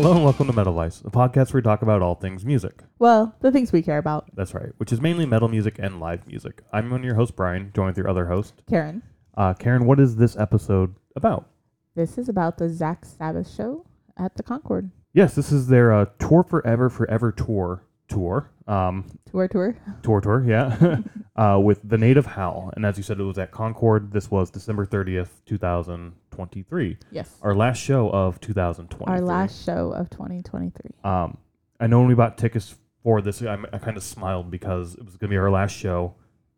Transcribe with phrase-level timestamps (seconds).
[0.00, 2.84] Hello and welcome to Metal Vice, a podcast where we talk about all things music.
[3.00, 4.30] Well, the things we care about.
[4.32, 6.62] That's right, which is mainly metal music and live music.
[6.72, 9.02] I'm one of your host, Brian, joined with your other host, Karen,
[9.36, 9.86] uh, Karen.
[9.86, 11.48] What is this episode about?
[11.96, 16.04] this is about the Zakk Sabbath show at the Concord Yes, this is their uh,
[16.20, 18.50] Tour Forever Forever tour tour.
[18.66, 19.76] Um, tour tour.
[20.02, 20.98] tour tour, yeah,
[21.36, 24.12] uh, with the Native Howl, and as you said, it was at Concord.
[24.12, 27.30] This was December 30th, 2023, Yes.
[27.42, 29.10] our last show of 2020.
[29.10, 30.90] Our last show of 2023.
[31.04, 31.38] Um,
[31.80, 35.04] I know when we bought tickets for this, I, I kind of smiled because it
[35.04, 36.14] was going to be our last show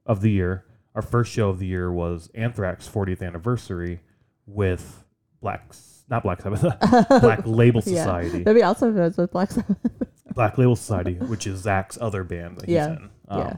[0.06, 0.64] of the year.
[0.94, 4.00] Our first show of the year was Anthrax 40th anniversary
[4.46, 5.04] with
[5.40, 5.72] Black,
[6.10, 6.62] not Black Sabbath,
[7.22, 8.02] Black Label Yeah.
[8.04, 9.76] Society, That'd be also goes with Black Sabbath.
[10.34, 12.92] Black Label Society, which is Zakk's other band that he's Yeah.
[12.96, 13.10] in.
[13.28, 13.56] Um, yeah.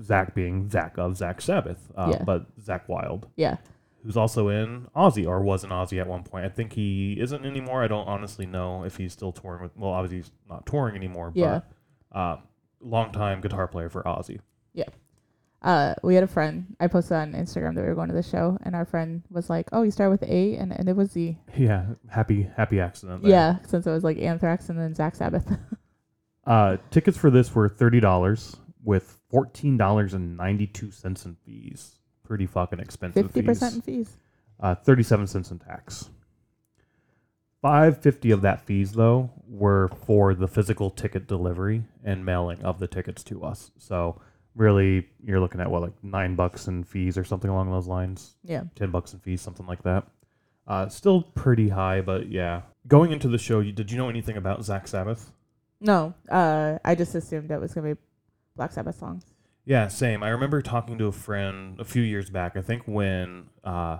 [0.00, 2.24] Zakk being Zakk of Zakk Sabbath, uh, Yeah.
[2.24, 3.58] but Zakk Wylde, Yeah.
[4.02, 6.44] who's also in Ozzy or was in Ozzy at one point.
[6.44, 7.82] I think he isn't anymore.
[7.84, 9.76] I don't honestly know if he's still touring with.
[9.76, 11.30] Well, obviously he's not touring anymore.
[11.34, 11.60] Yeah.
[12.10, 12.36] But, uh,
[12.80, 14.40] longtime guitar player for Ozzy.
[15.64, 16.76] Uh, we had a friend.
[16.78, 19.48] I posted on Instagram that we were going to the show, and our friend was
[19.48, 23.22] like, "Oh, you started with A, and, and it was the Yeah, happy happy accident.
[23.22, 23.30] there.
[23.30, 25.50] yeah, since it was like Anthrax and then Zakk Sabbath.
[26.46, 31.34] Uh, tickets for this were thirty dollars with fourteen dollars and ninety two cents in
[31.46, 31.98] fees.
[32.22, 33.24] Pretty fucking expensive.
[33.24, 34.08] Fifty percent in fees.
[34.08, 34.16] fees.
[34.60, 36.10] Uh, thirty seven cents in tax.
[37.62, 42.78] Five fifty of that fees though were for the physical ticket delivery and mailing of
[42.78, 43.70] the tickets to us.
[43.78, 44.20] So
[44.56, 48.36] really, you're looking at what like nine bucks in fees or something along those lines.
[48.44, 48.64] Yeah.
[48.76, 50.06] 10 bucks in fees, something like that.
[50.66, 52.62] Uh, still pretty high, but yeah.
[52.88, 55.32] Going into the show, you, did you know anything about Zakk Sabbath?
[55.80, 56.14] No.
[56.30, 58.00] Uh, I just assumed it was gonna be
[58.56, 59.24] Black Sabbath songs.
[59.66, 60.22] Yeah, same.
[60.22, 63.98] I remember talking to a friend a few years back, I think when uh,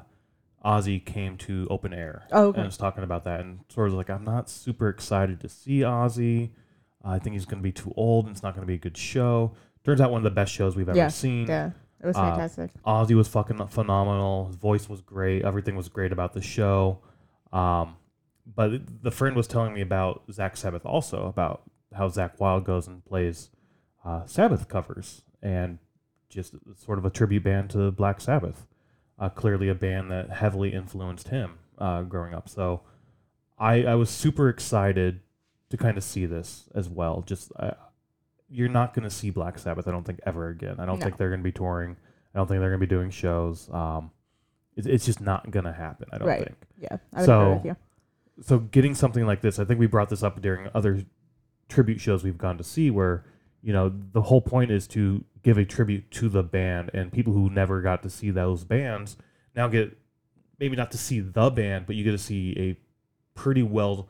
[0.65, 2.27] Ozzy came to Open Air.
[2.33, 5.41] Oh, And I was talking about that and sort of like, I'm not super excited
[5.41, 6.50] to see Ozzy.
[7.03, 8.79] I think he's going to be too old and it's not going to be a
[8.79, 9.53] good show.
[9.84, 11.47] Turns out one of the best shows we've ever Yeah, seen.
[11.47, 11.71] Yeah.
[12.03, 12.71] It was Uh, fantastic.
[12.84, 14.47] Ozzy was fucking phenomenal.
[14.47, 15.43] His voice was great.
[15.45, 16.99] Everything was great about the show.
[17.53, 17.97] Um,
[18.47, 21.62] but the friend was telling me about Zakk Sabbath also about
[21.94, 23.50] how Zakk Wylde goes and plays
[24.05, 25.78] uh, Sabbath covers and
[26.28, 28.67] just sort of a tribute band to Black Sabbath.
[29.19, 32.49] Uh, clearly, a band that heavily influenced him uh, growing up.
[32.49, 32.81] So,
[33.59, 35.21] I I was super excited
[35.71, 37.23] to kind of see this as well.
[37.25, 37.53] Just
[38.49, 40.77] you're not going to see Black Sabbath, I don't think, ever again.
[40.78, 41.05] I don't No.
[41.05, 41.97] think they're going to be touring.
[42.34, 43.69] I don't think they're going to be doing shows.
[43.72, 44.10] Um,
[44.77, 46.09] it's, it's just not going to happen.
[46.12, 46.44] I don't Right.
[46.44, 46.56] think.
[46.78, 46.97] Yeah.
[47.12, 47.77] I would so- agree with you.
[48.43, 51.05] So getting something like this, I think we brought this up during other
[51.69, 53.25] tribute shows we've gone to see, where
[53.62, 57.32] you know the whole point is to give a tribute to the band, and people
[57.32, 59.16] who never got to see those bands
[59.55, 59.97] now get
[60.59, 62.76] maybe not to see the band, but you get to see a
[63.38, 64.09] pretty well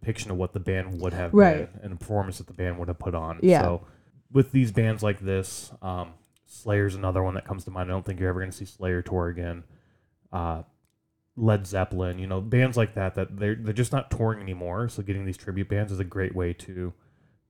[0.00, 1.72] depiction of what the band would have Right.
[1.72, 3.38] been and the performance that the band would have put on.
[3.42, 3.62] Yeah.
[3.62, 3.86] So
[4.32, 6.10] with these bands like this, um,
[6.46, 7.90] Slayer's another one that comes to mind.
[7.90, 9.64] I don't think you're ever going to see Slayer tour again.
[10.32, 10.62] Uh,
[11.36, 14.88] Led Zeppelin, you know, bands like that that they're they're just not touring anymore.
[14.88, 16.94] So getting these tribute bands is a great way to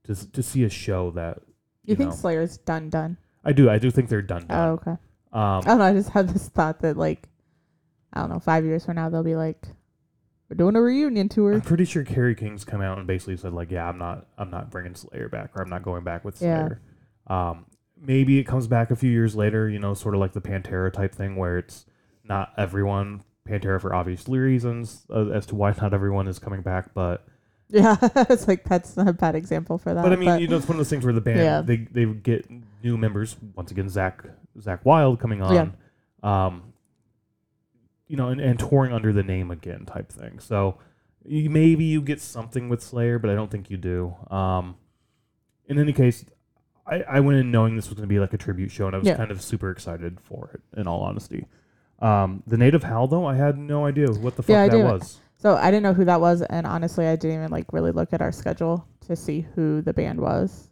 [0.03, 1.39] to to see a show that
[1.83, 2.15] You, you think know.
[2.15, 3.17] Slayer's done done?
[3.45, 4.45] I do I do think they're done.
[4.49, 4.91] Oh, okay.
[4.91, 4.99] Um,
[5.33, 5.85] I don't know.
[5.85, 7.29] I just had this thought that like,
[8.11, 9.67] I don't know, five years from now they'll be like,
[10.49, 11.53] we're doing a reunion tour.
[11.53, 14.49] I'm pretty sure Kerry King's come out and basically said like, yeah, I'm not I'm
[14.49, 16.67] not bringing Slayer back or I'm not going back with Yeah.
[16.67, 16.81] Slayer.
[17.27, 17.65] Um,
[17.99, 20.91] maybe it comes back a few years later, you know, sort of like the Pantera
[20.93, 21.85] type thing where it's
[22.23, 26.93] not everyone Pantera for obvious reasons uh, as to why not everyone is coming back,
[26.93, 27.25] but
[27.69, 27.97] Yeah,
[28.29, 30.01] it's like that's not a bad example for that.
[30.03, 31.61] but I mean, you know, it's one of those things where the band Yeah.
[31.61, 32.47] they they get
[32.83, 33.87] new members once again.
[33.87, 35.53] Zakk Zakk Wylde coming on,
[36.23, 36.45] Yeah.
[36.45, 36.73] um,
[38.07, 40.39] you know, and, and touring under the name again, type thing.
[40.39, 40.77] So
[41.25, 44.15] you, maybe you get something with Slayer, but I don't think you do.
[44.29, 44.75] Um,
[45.67, 46.25] in any case,
[46.85, 48.95] I, I went in knowing this was going to be like a tribute show, and
[48.95, 49.17] I was Yeah.
[49.17, 50.79] kind of super excited for it.
[50.79, 51.45] In all honesty,
[51.99, 54.77] um, the Native Howl though, I had no idea what the fuck Yeah, I that
[54.77, 54.83] do.
[54.83, 55.19] was.
[55.37, 58.13] so I didn't know who that was, and honestly, I didn't even like really look
[58.13, 60.69] at our schedule to see who the band was.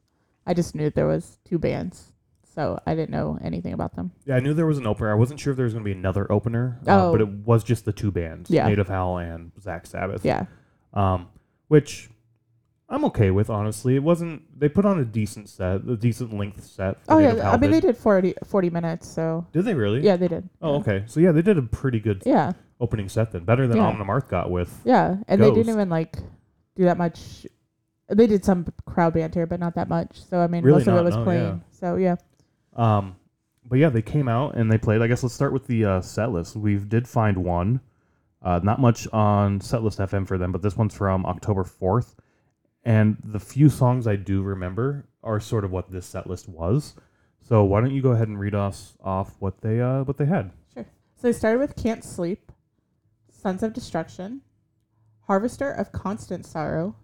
[0.47, 2.13] I just knew there was two bands,
[2.55, 4.11] so I didn't know anything about them.
[4.25, 5.11] Yeah, I knew there was an opener.
[5.11, 7.11] I wasn't sure if there was going to be another opener, uh, Oh.
[7.11, 8.67] but it was just the two bands, Yeah.
[8.67, 10.23] Native Howl and Zakk Sabbath.
[10.25, 10.45] Yeah,
[10.93, 11.27] Um,
[11.67, 12.09] which
[12.87, 13.95] I'm okay with, honestly.
[13.95, 14.43] It wasn't.
[14.59, 17.03] They put on a decent set, a decent length set.
[17.05, 17.83] for Oh Native yeah, I mean did.
[17.83, 20.01] they did 40, 40 minutes, so Did they really?
[20.01, 20.47] yeah, they did.
[20.61, 20.79] Oh, yeah.
[20.79, 21.03] okay.
[21.07, 23.43] So yeah, they did a pretty good Yeah, opening set then.
[23.43, 23.87] Better than Yeah.
[23.87, 24.81] Omni Mark got with.
[24.85, 26.17] yeah, and they didn't even like
[26.75, 27.47] do that much.
[28.07, 30.23] They did some crowd banter, but not that much.
[30.23, 31.39] So I mean, Really most of it was no, plain.
[31.41, 31.55] yeah.
[31.71, 32.15] So yeah,
[32.75, 33.15] Um,
[33.67, 35.01] but yeah, they came out and they played.
[35.01, 36.55] I guess let's start with the uh, set list.
[36.55, 37.81] We did find one.
[38.41, 42.13] Uh, not much on Setlist FM for them, but this one's from October 4th.
[42.83, 46.93] And the few songs I do remember are sort of what this set list was.
[47.41, 50.25] So why don't you go ahead and read us off what they uh, what they
[50.25, 50.51] had?
[50.73, 50.85] Sure.
[51.15, 52.51] So they started with Can't Sleep,
[53.31, 54.41] Sons of Destruction,
[55.21, 56.95] Harvester of Constant Sorrow,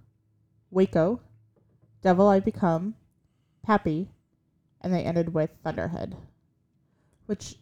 [0.70, 1.22] Waco,
[2.04, 2.96] Devil I Become,
[3.64, 4.10] Pappy,
[4.82, 6.16] and they ended with Thunderhead,
[7.26, 7.56] which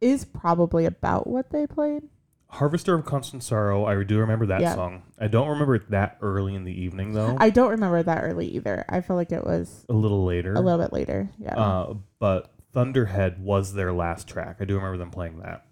[0.00, 2.04] is probably about what they played.
[2.48, 3.84] Harvester of Constant Sorrow.
[3.84, 4.74] I do remember that Yeah.
[4.74, 5.02] song.
[5.18, 7.36] I don't remember it that early in the evening though.
[7.38, 8.84] I don't remember that early either.
[8.88, 10.54] I feel like it was a little later.
[10.54, 11.30] a little bit later.
[11.38, 11.54] Yeah.
[11.54, 14.56] Uh, but Thunderhead was their last track.
[14.60, 15.64] I do remember them playing that.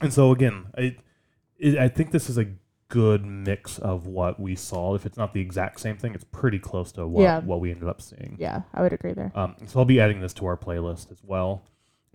[0.00, 0.96] And so again, I
[1.58, 2.46] it, I think this is a
[2.88, 4.94] good mix of what we saw.
[4.94, 7.40] If it's not the exact same thing, it's pretty close to what Yeah.
[7.40, 8.36] what we ended up seeing.
[8.38, 9.30] yeah, I would agree there.
[9.34, 11.62] Um, so I'll be adding this to our playlist as well.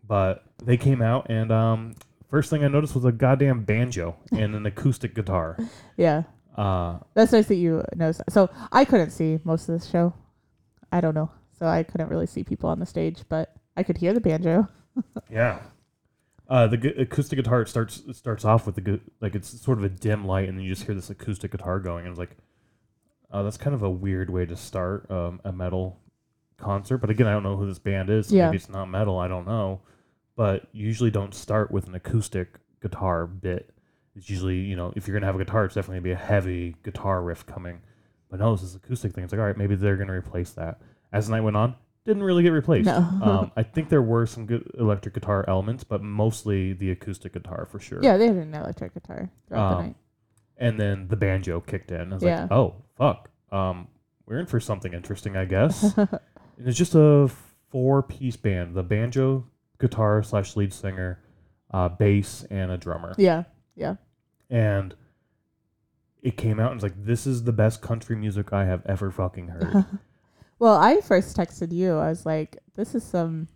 [0.05, 1.95] But they came out, and um,
[2.29, 5.57] first thing I noticed was a goddamn banjo and an acoustic guitar.
[5.95, 6.23] Yeah.
[6.57, 8.19] Uh, That's nice that you noticed.
[8.19, 8.31] that.
[8.31, 10.13] So I couldn't see most of this show.
[10.91, 11.31] I don't know.
[11.57, 14.67] So I couldn't really see people on the stage, but I could hear the banjo.
[15.31, 15.59] Yeah.
[16.53, 19.59] Uh, the gu- acoustic guitar it starts it starts off with the gu- like it's
[19.59, 22.11] sort of a dim light, and then you just hear this acoustic guitar going, and
[22.11, 22.37] it's like,
[23.31, 25.99] oh, that's kind of a weird way to start um, a metal
[26.57, 26.99] concert.
[26.99, 28.27] But again, I don't know who this band is.
[28.27, 28.45] so Yeah.
[28.45, 29.17] Maybe it's not metal.
[29.17, 29.81] I don't know.
[30.35, 33.71] But you usually don't start with an acoustic guitar bit.
[34.15, 36.25] It's usually you know if you're gonna have a guitar, it's definitely gonna be a
[36.27, 37.81] heavy guitar riff coming.
[38.29, 39.23] But no, this is acoustic thing.
[39.23, 40.79] It's like all right, maybe they're gonna replace that.
[41.11, 42.85] As the night went on, didn't really get replaced.
[42.87, 42.97] No.
[42.97, 47.65] um, I think there were some good electric guitar elements, but mostly the acoustic guitar
[47.69, 47.99] for sure.
[48.01, 49.95] Yeah, they had an electric guitar throughout the Um, night.
[50.57, 52.11] And then the banjo kicked in.
[52.11, 52.41] I was Yeah.
[52.41, 53.87] like, oh fuck, um,
[54.25, 55.97] we're in for something interesting, I guess.
[55.97, 56.09] and
[56.59, 57.29] it's just a
[57.69, 59.45] four-piece band: the banjo,
[59.79, 61.19] guitar slash lead singer,
[61.71, 63.13] uh, bass, and a drummer.
[63.17, 63.43] yeah.
[63.75, 63.95] Yeah.
[64.49, 64.93] And
[66.21, 69.09] it came out and it's like, this is the best country music I have ever
[69.11, 69.85] fucking heard.
[70.63, 71.97] well, I first texted you.
[71.97, 73.49] I was like, this is some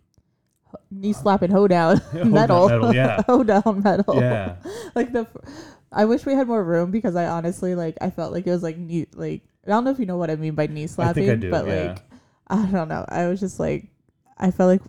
[0.90, 2.68] knee slapping hoedown metal.
[2.68, 3.22] metal, yeah.
[3.26, 4.16] hoedown metal.
[4.16, 4.56] yeah.
[4.94, 5.26] like the
[5.90, 8.62] I wish we had more room because I honestly like I felt like it was
[8.62, 10.86] like knee like I don't know if you know what I mean by knee I
[10.86, 11.50] slapping, think I do.
[11.50, 11.74] but yeah.
[11.88, 11.98] like
[12.48, 13.06] I don't know.
[13.08, 13.88] I was just like
[14.36, 14.82] I felt like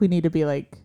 [0.00, 0.78] we need to be like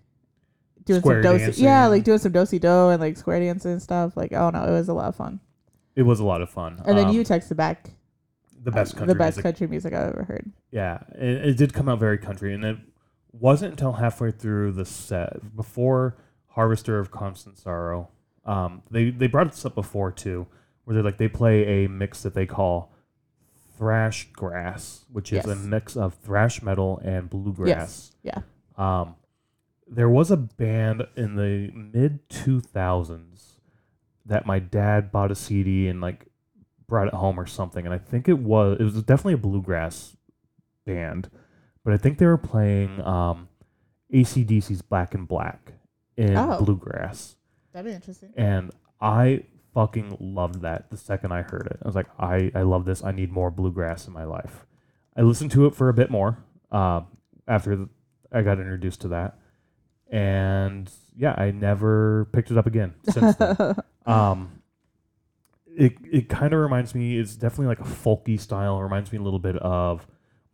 [0.84, 1.64] doing Square some dancing.
[1.64, 4.18] yeah, like doing some dosey do and like square dancing and stuff.
[4.18, 5.40] Like oh no, it was a lot of fun.
[5.96, 6.82] it was a lot of fun.
[6.86, 7.92] And then Um, you texted back
[8.64, 10.52] the best uh, country the best music country music I've ever heard.
[10.72, 12.78] Yeah, it, it did come out very country, and it
[13.32, 16.18] wasn't until halfway through the set, before
[16.48, 18.10] Harvester of Constant Sorrow.
[18.46, 20.48] Um, they they brought this up before too,
[20.84, 22.94] where they're like they play a mix that they call
[23.78, 28.12] thrash grass, which is a mix of thrash metal and bluegrass.
[28.22, 28.42] Yeah.
[28.78, 29.16] Um,
[29.88, 33.60] there was a band in the mid two thousands
[34.26, 36.28] that my dad bought a CD and like
[36.92, 40.16] brought it home or something, and I think it was it was definitely a bluegrass
[40.86, 41.30] band,
[41.86, 43.48] but I think they were playing um,
[44.14, 45.72] ACDC's Back in Black
[46.18, 46.60] in Oh.
[46.64, 47.38] bluegrass,
[47.72, 48.34] That'd be interesting.
[48.36, 49.44] and I
[49.74, 51.80] fucking loved that the second I heard it.
[51.82, 53.04] I was like, I I love this.
[53.04, 54.66] I need more bluegrass in my life.
[55.16, 56.38] I listened to it for a bit more
[56.72, 57.02] uh,
[57.48, 57.88] after th-
[58.34, 59.38] I got introduced to that,
[60.10, 63.76] and yeah, I never picked it up again since then.
[64.04, 64.61] Um,
[65.78, 67.18] it it kind of reminds me.
[67.18, 68.80] It's definitely like a folky style.
[68.80, 70.06] It reminds me a little bit of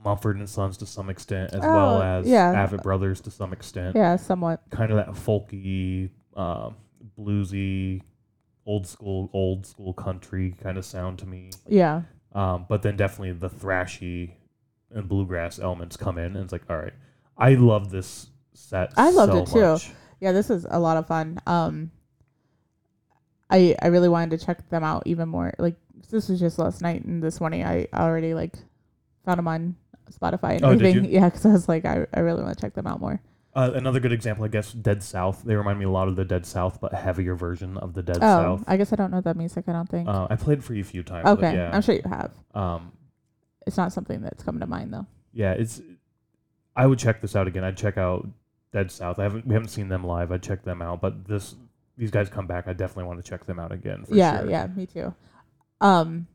[0.04, 2.54] Mumford and Sons to some extent, as well Oh, as yeah.
[2.54, 3.96] Avett Brothers to some extent.
[3.96, 4.62] yeah, somewhat.
[4.70, 6.76] Kind of that folky, um,
[7.18, 8.02] bluesy,
[8.66, 11.50] old school, old school country kind of sound to me.
[11.68, 12.04] Yeah.
[12.34, 14.34] Um, but then definitely the thrashy
[14.92, 16.94] and bluegrass elements come in, and it's like, all right,
[17.38, 18.94] I love this set.
[18.98, 19.72] I loved so it too.
[19.74, 19.92] much.
[20.20, 21.40] Yeah, this is a lot of fun.
[21.48, 21.92] Um,
[23.50, 25.54] I I really wanted to check them out even more.
[25.58, 25.76] Like
[26.10, 27.64] this was just last night and this morning.
[27.64, 28.56] I already like
[29.26, 29.76] found them on
[30.12, 31.06] Spotify and Oh, everything.
[31.06, 33.22] Yeah, because I was like, I, I really want to check them out more.
[33.56, 35.42] Uh, another good example, I guess, Dead South.
[35.44, 38.18] They remind me a lot of the Dead South, but heavier version of the Dead
[38.18, 38.64] oh, South.
[38.68, 39.66] I guess I don't know that music.
[39.68, 40.08] I don't think.
[40.08, 41.24] Uh, I played for you a few times.
[41.24, 41.72] but okay, yeah.
[41.74, 42.32] I'm sure you have.
[42.54, 42.92] Um,
[43.66, 45.08] It's not something that's coming to mind though.
[45.34, 45.82] yeah, it's.
[46.76, 47.64] I would check this out again.
[47.64, 48.28] I'd check out
[48.72, 49.18] Dead South.
[49.18, 50.32] I haven't we haven't seen them live.
[50.32, 51.56] I'd check them out, but this
[51.98, 52.68] these guys come back.
[52.68, 54.06] I definitely want to check them out again.
[54.06, 54.50] For yeah, sure.
[54.50, 55.14] yeah, me too.
[55.82, 56.28] Um,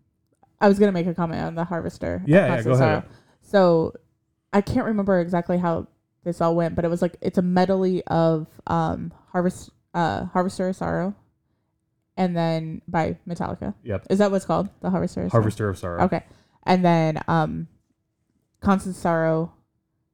[0.60, 2.22] I was gonna make a comment on the Harvester.
[2.26, 3.04] Yeah, yeah, go ahead.
[3.40, 3.92] So,
[4.52, 5.88] I can't remember exactly how
[6.24, 10.68] this all went, but it was like it's a medley of um Harvest uh Harvester
[10.68, 11.14] of Sorrow,
[12.16, 13.74] and then by Metallica.
[13.82, 14.06] Yep.
[14.10, 15.22] Is that what's called the Harvester?
[15.22, 15.42] Of Sorrow?
[15.42, 16.04] Harvester of Sorrow.
[16.04, 16.22] Okay,
[16.64, 17.68] and then um,
[18.60, 19.52] Constant Sorrow,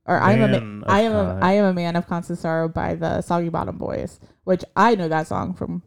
[0.09, 1.39] or I am a Man I am a.
[1.41, 5.09] I am a man of constant sorrow by the Soggy Bottom Boys, which I know
[5.09, 5.83] that song from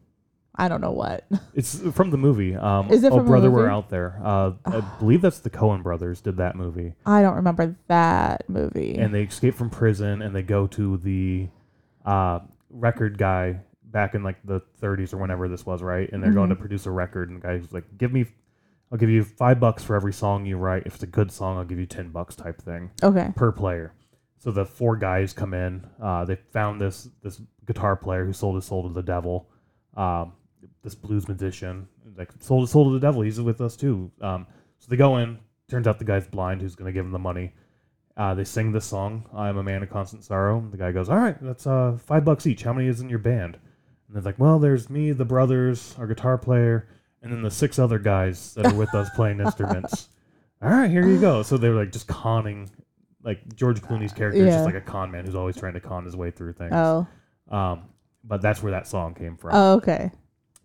[0.55, 1.25] I don't know what.
[1.53, 2.55] It's from the movie.
[2.55, 3.63] Um, Is it oh, from a brother, movie?
[3.63, 4.19] we're out there.
[4.23, 8.95] Uh, I believe that's the Coen brothers did that movie, I don't remember that movie.
[8.97, 11.49] and they escape from prison and they go to the
[12.05, 16.09] uh, record guy back in like the 30s or whenever this was, right?
[16.11, 16.59] And they're going to Mhm.
[16.61, 18.25] produce a record, and the guy's like, "Give me,
[18.91, 20.83] I'll give you five bucks for every song you write.
[20.85, 22.91] If it's a good song, I'll give you ten bucks." Type thing.
[23.03, 23.31] okay.
[23.35, 23.93] per player.
[24.41, 25.85] So the four guys come in.
[26.01, 29.47] Uh, they found this this guitar player who sold his soul to the devil.
[29.95, 30.33] Um,
[30.81, 33.21] this blues musician like sold his soul to the devil.
[33.21, 34.11] He's with us too.
[34.19, 34.47] Um,
[34.79, 35.37] so they go in.
[35.69, 36.59] Turns out the guy's blind.
[36.59, 37.53] Who's going to give him the money?
[38.17, 39.29] Uh, they sing this song.
[39.31, 40.67] I'm a man of constant sorrow.
[40.71, 42.63] The guy goes, "All right, that's uh, five bucks each.
[42.63, 43.59] How many is in your band?"
[44.07, 46.87] And they're like, "Well, there's me, the brothers, our guitar player,
[47.21, 50.09] and then the six other guys that are with us playing instruments."
[50.63, 51.43] All right, here you go.
[51.43, 52.71] So they're like just conning
[53.23, 54.51] like George Clooney's character is Yeah.
[54.53, 56.71] just like a con man who's always trying to con his way through things.
[56.73, 57.07] Oh.
[57.49, 57.83] Um,
[58.23, 59.51] but that's where that song came from.
[59.53, 60.11] Oh, okay.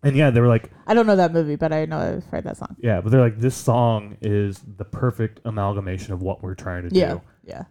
[0.03, 2.43] and yeah, they were like, I don't know that movie, but I know I've heard
[2.45, 2.75] that song.
[2.79, 6.95] yeah, but they're like, this song is the perfect amalgamation of what we're trying to
[6.95, 7.13] Yeah.
[7.15, 7.21] do.
[7.43, 7.63] Yeah.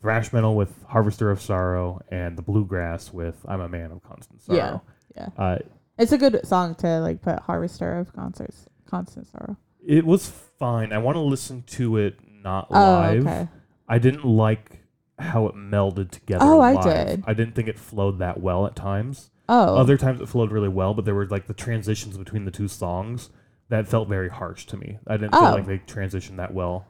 [0.00, 4.42] Thrash metal with Harvester of Sorrow and the bluegrass with I'm a Man of Constant
[4.42, 4.82] Sorrow.
[5.16, 5.28] Yeah.
[5.38, 5.58] Uh,
[5.98, 9.56] It's a good song to like put Harvester of Concerts Constant Sorrow.
[9.86, 10.92] it was fine.
[10.92, 13.26] I want to listen to it not Oh, live.
[13.26, 13.48] okay.
[13.88, 14.80] I didn't like
[15.18, 16.44] how it melded together.
[16.44, 17.06] Oh, I live.
[17.08, 17.24] did.
[17.26, 19.30] I didn't think it flowed that well at times.
[19.48, 19.76] Oh.
[19.76, 22.68] Other times it flowed really well, but there were like the transitions between the two
[22.68, 23.30] songs
[23.68, 24.98] that felt very harsh to me.
[25.06, 25.52] I didn't feel Oh.
[25.54, 26.86] like they transitioned that well.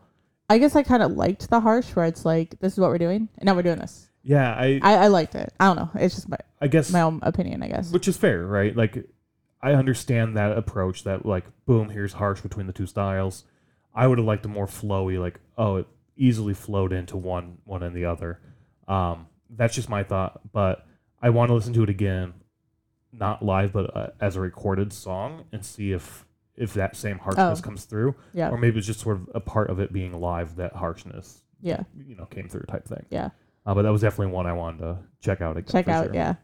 [0.48, 2.98] I guess I kind of liked the harsh where it's like, this is what we're
[2.98, 4.08] doing, and now we're doing this.
[4.22, 5.52] Yeah, I I, I liked it.
[5.60, 5.90] I don't know.
[6.00, 7.90] It's just my, I guess my own opinion, I guess.
[7.92, 8.74] which is fair, right?
[8.74, 9.04] Like
[9.62, 13.44] I understand that approach that like boom, here's harsh between the two styles.
[13.94, 17.82] I would have liked a more flowy, like oh, it easily flowed into one one
[17.82, 18.40] and the other.
[18.88, 20.86] Um, that's just my thought, but
[21.22, 22.34] I want to listen to it again,
[23.12, 26.24] not live, but uh, as a recorded song, and see if
[26.56, 27.62] if that same harshness Oh.
[27.62, 28.50] comes through, Yeah.
[28.50, 31.82] or maybe it's just sort of a part of it being live that harshness, yeah.
[32.06, 33.04] you know, came through type thing.
[33.10, 33.30] Yeah.
[33.66, 35.72] Uh, but that was definitely one I wanted to check out again.
[35.72, 36.14] Check out, sure.
[36.14, 36.34] yeah.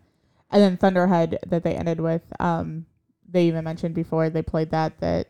[0.50, 2.86] And then Thunderhead that they ended with, um,
[3.28, 5.28] they even mentioned before they played that that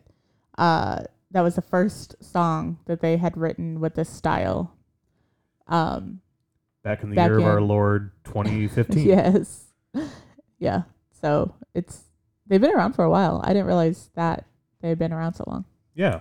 [0.56, 4.76] uh that was the first song that they had written with this style.
[5.66, 6.20] Um
[6.82, 9.06] Back in the Back year of our Lord 2015.
[9.06, 9.66] yes.
[10.58, 10.82] yeah.
[11.20, 12.04] So it's
[12.46, 13.40] they've been around for a while.
[13.44, 14.46] I didn't realize that
[14.80, 15.64] they've been around so long.
[15.94, 16.20] Yeah.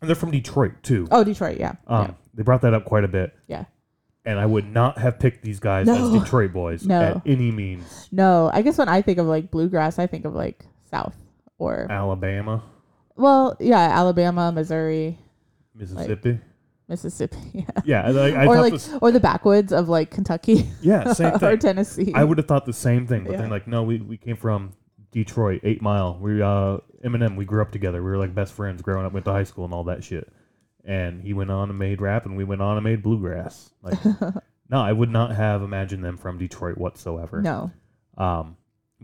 [0.00, 1.06] And they're from Detroit too.
[1.10, 1.74] Oh, Detroit, yeah.
[1.86, 2.14] Um, yeah.
[2.34, 3.32] They brought that up quite a bit.
[3.46, 3.64] Yeah.
[4.26, 5.94] And I would not have picked these guys No.
[6.14, 7.00] as Detroit boys No.
[7.00, 8.08] at any means.
[8.10, 11.14] No, I guess when I think of like bluegrass, I think of like South
[11.58, 12.62] or Alabama,
[13.16, 15.18] well, yeah, Alabama, Missouri,
[15.74, 16.40] Mississippi.
[16.88, 17.64] Mississippi, yeah.
[17.84, 18.02] yeah.
[18.06, 21.56] I, I or like this, or the backwoods of like Kentucky yeah, same or.
[21.56, 22.12] Tennessee.
[22.14, 23.38] I would have thought the same thing, but Yeah.
[23.42, 24.72] then like, no, we, we came from
[25.10, 26.18] Detroit, Eight Mile.
[26.20, 27.36] We uh Eminem.
[27.36, 28.02] We grew up together.
[28.02, 29.12] We were like best friends growing up.
[29.12, 30.30] Went to high school and all that shit.
[30.84, 33.70] And he went on and made rap, and we went on and made bluegrass.
[33.80, 33.98] Like,
[34.68, 37.40] no, I would not have imagined them from Detroit whatsoever.
[37.40, 37.70] no.
[38.18, 38.56] Um,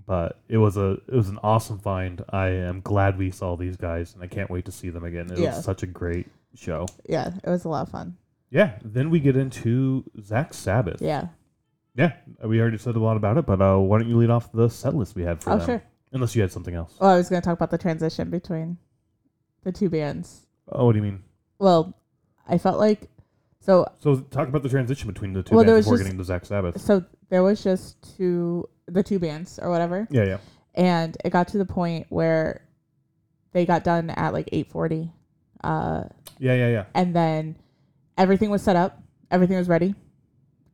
[0.07, 2.25] but it was a it was an awesome find.
[2.31, 5.31] I am glad we saw these guys, and I can't wait to see them again.
[5.31, 5.57] It Yeah.
[5.57, 6.87] was such a great show.
[7.09, 8.17] Yeah, it was a lot of fun.
[8.51, 8.79] Yeah.
[8.85, 11.01] Then we get into Zakk Sabbath.
[11.01, 11.29] Yeah.
[11.95, 12.13] Yeah.
[12.45, 14.69] We already said a lot about it, but uh, why don't you lead off the
[14.69, 15.67] set list we had for Oh, them?
[15.67, 15.83] sure.
[16.13, 16.97] Unless you had something else.
[17.01, 18.79] Well, I was going to talk about the transition between
[19.63, 20.47] the two bands.
[20.73, 21.23] Oh, what do you mean?
[21.61, 21.95] Well,
[22.49, 23.09] I felt like
[23.61, 26.25] so So talk about the transition between the two Well, bands before just- getting to
[26.33, 26.81] Zakk Sabbath.
[26.81, 30.39] so there was just two the two bands or whatever, Yeah, yeah.
[30.75, 32.63] and it got to the point where
[33.53, 35.11] they got done at like 8:40.
[35.63, 36.05] Uh
[36.39, 36.85] Yeah, yeah, yeah.
[36.95, 37.57] and then
[38.17, 39.95] everything was set up, everything was ready,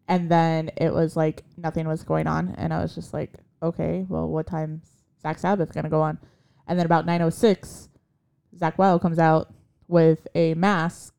[0.08, 3.32] and then it was like nothing was going on, and I was just like,
[3.62, 4.88] okay, well, what time's
[5.25, 6.18] Zakk Sabbath gonna go on?
[6.68, 7.88] And then about nine oh six,
[8.56, 9.52] Zakk Wylde comes out
[9.88, 11.14] with a mask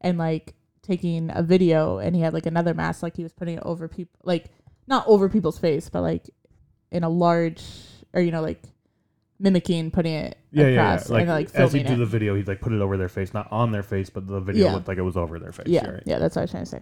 [0.00, 3.56] and like taking a video, and he had like another mask, like he was putting
[3.58, 4.46] it over people, like
[4.90, 6.28] not over people's face, but like
[6.90, 7.62] in a large,
[8.12, 8.62] or you know, like
[9.38, 10.92] mimicking putting it Yeah, yeah, yeah.
[10.94, 11.96] across, Like, and like as he do it.
[11.96, 14.40] the video, he'd like put it over their face, not on their face, but the
[14.40, 14.74] video Yeah.
[14.74, 15.68] looked like it was over their face.
[15.68, 16.02] Yeah, right?
[16.04, 16.80] yeah, that's what I was trying to say.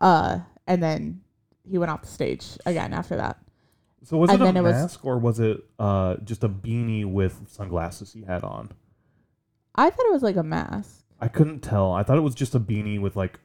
[0.00, 1.20] Uh, and then
[1.68, 3.38] he went off the stage again after that.
[4.04, 6.48] So was And it a then it was- mask or was it uh, just a
[6.48, 8.70] beanie with sunglasses he had on?
[9.74, 11.04] I thought it was like a mask.
[11.20, 11.92] I couldn't tell.
[11.92, 13.38] I thought it was just a beanie with like,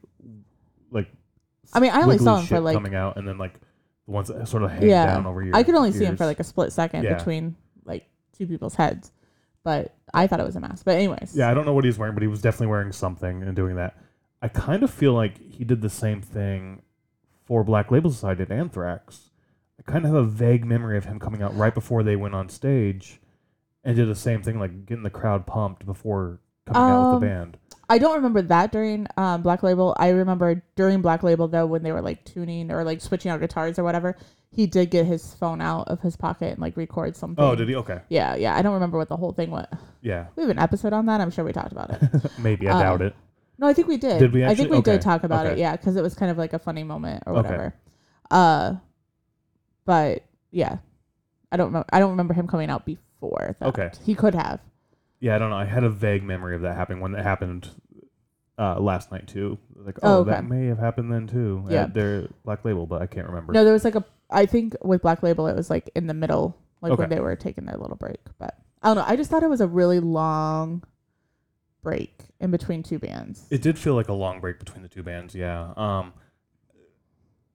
[0.92, 1.10] like.
[1.74, 3.60] I mean, I only saw him for, like- coming out, and then like
[4.06, 5.06] the ones that sort of hang Yeah.
[5.08, 5.56] down over your.
[5.56, 7.16] I could only see him for like a split second Yeah.
[7.16, 8.08] between like
[8.38, 9.12] two people's heads,
[9.64, 10.86] but I thought it was a mask.
[10.86, 13.42] But anyways, Yeah, I don't know what he's wearing, but he was definitely wearing something
[13.44, 13.96] and doing that.
[14.42, 16.82] I kind of feel like he did the same thing
[17.46, 19.32] for Black Label Society at Anthrax.
[19.80, 22.36] I kind of have a vague memory of him coming out right before they went
[22.36, 23.20] on stage
[23.84, 27.28] and did the same thing, like getting the crowd pumped before coming out with the
[27.28, 27.58] Um, band.
[27.90, 29.96] I don't remember that during um, Black Label.
[30.00, 33.40] I remember during Black Label though when they were like tuning or like switching out
[33.40, 34.16] guitars or whatever.
[34.52, 37.44] He did get his phone out of his pocket and like record something.
[37.44, 37.76] Oh, did he?
[37.76, 38.56] Okay, Yeah, yeah.
[38.56, 39.68] I don't remember what the whole thing was.
[40.02, 41.20] yeah, We have an episode on that.
[41.20, 42.02] I'm sure we talked about it.
[42.40, 43.16] maybe I Uh, doubt it.
[43.58, 44.20] No, I think we did.
[44.20, 44.94] Did we I think we Okay.
[44.94, 45.58] did talk about it.
[45.58, 47.66] Yeah, because it was kind of like a funny moment or whatever.
[47.66, 47.76] Okay.
[48.32, 48.74] Uh,
[49.86, 50.78] but yeah,
[51.52, 51.84] I don't know.
[51.92, 53.56] I don't remember him coming out before.
[53.60, 53.68] That.
[53.70, 53.92] Okay.
[54.06, 54.60] he could have.
[55.20, 55.56] Yeah, I don't know.
[55.56, 57.70] I had a vague memory of that happening when it happened
[58.60, 59.58] uh, last night too.
[59.76, 60.32] Like, Oh, oh, okay.
[60.32, 61.66] that may have happened then too.
[61.70, 61.84] Yeah.
[61.84, 63.54] at their Black Label, but I can't remember.
[63.54, 64.04] No, there was like a.
[64.30, 67.16] I think with Black Label, it was like in the middle, like when Okay.
[67.16, 68.20] they were taking their little break.
[68.40, 69.06] But I don't know.
[69.08, 70.84] I just thought it was a really long
[71.82, 73.46] break in between two bands.
[73.52, 75.36] It did feel like a long break between the two bands.
[75.36, 75.74] Yeah.
[75.78, 76.14] Um,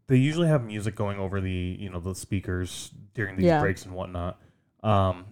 [0.06, 3.60] they usually have music going over the you know the speakers during these Yeah.
[3.60, 4.40] breaks and whatnot.
[4.82, 5.24] Um,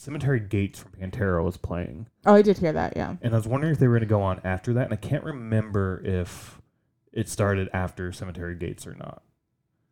[0.00, 2.94] Cemetery Gates from Pantera was playing, oh, I did hear that.
[2.96, 3.16] Yeah.
[3.22, 4.96] and I was wondering if they were going to go on after that, and I
[4.96, 6.60] can't remember if
[7.14, 9.22] it started after Cemetery Gates or not.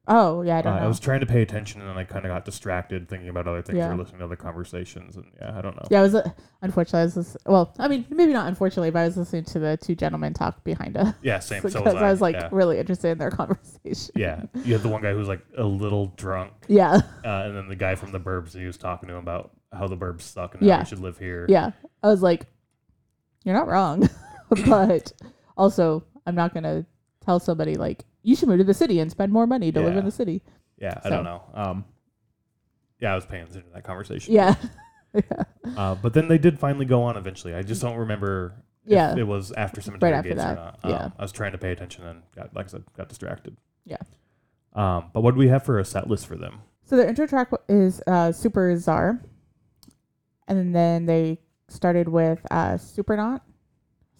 [0.06, 0.56] Oh, yeah.
[0.56, 0.82] I Uh, don't know.
[0.82, 3.48] I was trying to pay attention, and then I kind of got distracted thinking about
[3.48, 3.90] other things Yeah.
[3.90, 5.86] or listening to other conversations, and yeah, I don't know.
[5.90, 6.30] Yeah, I was uh,
[6.60, 7.00] unfortunately.
[7.00, 7.74] I was well.
[7.78, 10.98] I mean, maybe not unfortunately, but I was listening to the two gentlemen talk behind
[10.98, 11.62] us Yeah, same.
[11.62, 12.50] So because was I was like yeah.
[12.52, 14.12] really interested in their conversation.
[14.16, 17.56] yeah, you had the one guy who was like a little drunk, Yeah, uh, and
[17.56, 18.52] then the guy from the Burbs.
[18.54, 20.74] He was talking to him about how the Burbs suck and Yeah.
[20.76, 21.46] how we should live here.
[21.48, 21.72] yeah.
[22.02, 22.46] I was like,
[23.44, 24.08] you're not wrong,
[24.66, 25.12] but
[25.56, 26.86] also I'm not gonna
[27.24, 29.96] tell somebody like you should move to the city and spend more money to live
[29.96, 30.42] in the city.
[30.78, 31.42] Yeah, I don't know.
[31.54, 31.84] Um,
[33.00, 34.32] yeah, I was paying attention to that conversation.
[34.34, 34.54] Yeah,
[35.14, 35.22] yeah,
[35.76, 37.54] Uh, but then they did finally go on eventually.
[37.54, 38.54] I just don't remember
[38.86, 39.12] yeah.
[39.12, 40.78] if it was after Cemetery after Gates that, or not.
[40.82, 41.08] Um, yeah.
[41.18, 43.56] I was trying to pay attention and got, like I said, got distracted.
[43.84, 43.98] Yeah.
[44.72, 46.60] Um, but what do we have for a set list for them?
[46.84, 49.20] So their intro track is uh, Supertzar,
[50.46, 53.40] and then they started with uh, Supernaut,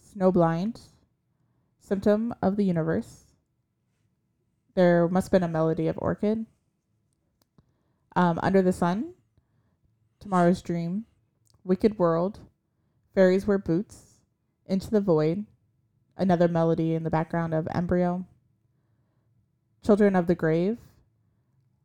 [0.01, 0.79] Snowblind,
[1.79, 3.25] Symptom of the Universe.
[4.73, 6.45] There must have been a melody of Orchid.
[8.15, 9.13] Um, Under the Sun,
[10.19, 11.05] Tomorrow's Dream,
[11.63, 12.39] Wicked World,
[13.13, 14.21] Fairies Wear Boots,
[14.65, 15.45] Into the Void,
[16.17, 18.25] another melody in the background of Embryo,
[19.83, 20.77] Children of the Grave,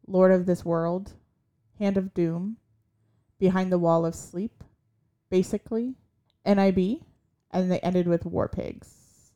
[0.07, 1.12] Lord of this World,
[1.79, 2.57] Hand of Doom,
[3.40, 4.62] Behind the Wall of Sleep,
[5.31, 5.96] basically,
[6.46, 7.00] NIB,
[7.50, 9.33] and they ended with War Pigs.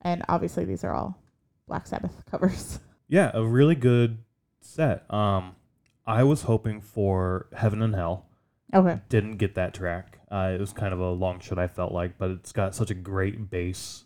[0.00, 1.20] And obviously, these are all
[1.66, 2.80] Black Sabbath covers.
[3.08, 4.18] Yeah, a really good
[4.60, 5.12] set.
[5.12, 5.56] Um,
[6.06, 8.26] I was hoping for Heaven and Hell.
[8.72, 9.00] okay.
[9.08, 10.20] Didn't get that track.
[10.30, 11.58] Uh, it was kind of a long shot.
[11.58, 14.04] I felt like, but it's got such a great bass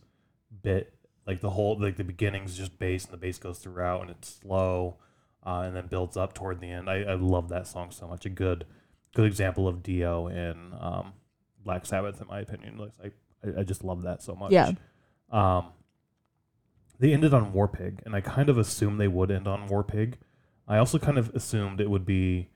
[0.62, 0.95] bit.
[1.27, 4.41] Like the whole, like the beginning's just bass, and the bass goes throughout, and it's
[4.41, 4.97] slow,
[5.47, 6.88] uh, and then builds up toward the end.
[6.88, 8.25] I, I love that song so much.
[8.25, 8.65] A good,
[9.14, 11.12] good example of Dio in um,
[11.64, 12.79] Black Sabbath, in my opinion.
[12.79, 14.53] Like I, I just love that so much.
[14.53, 14.72] Yeah.
[15.31, 15.66] Um,
[16.98, 19.83] they ended on War Pig, and I kind of assumed they would end on War
[19.83, 20.18] Pig.
[20.68, 22.48] I also kind of assumed it would be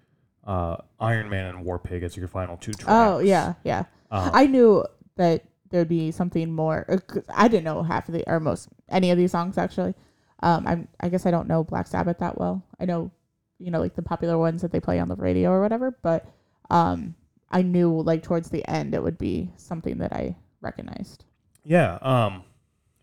[0.46, 2.86] uh, Iron Man and War Pig as your final two tracks.
[2.88, 3.84] Oh, yeah, yeah.
[4.10, 4.84] Um, I knew
[5.16, 6.86] that there'd be something more.
[6.88, 9.94] uh, I didn't know half of the, or most, any of these songs actually.
[10.40, 12.62] Um, I'm, I guess I don't know Black Sabbath that well.
[12.78, 13.10] I know,
[13.58, 16.30] you know, like the popular ones that they play on the radio or whatever, but
[16.70, 17.14] um,
[17.50, 21.24] I knew like towards the end it would be something that I recognized.
[21.64, 21.98] yeah.
[22.02, 22.44] Um,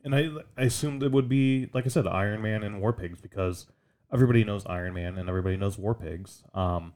[0.04, 3.21] and I, I assumed it would be, like I said, Iron Man and War Pigs
[3.21, 3.67] because
[4.12, 6.43] everybody knows Iron Man and everybody knows War Pigs.
[6.54, 6.93] Um,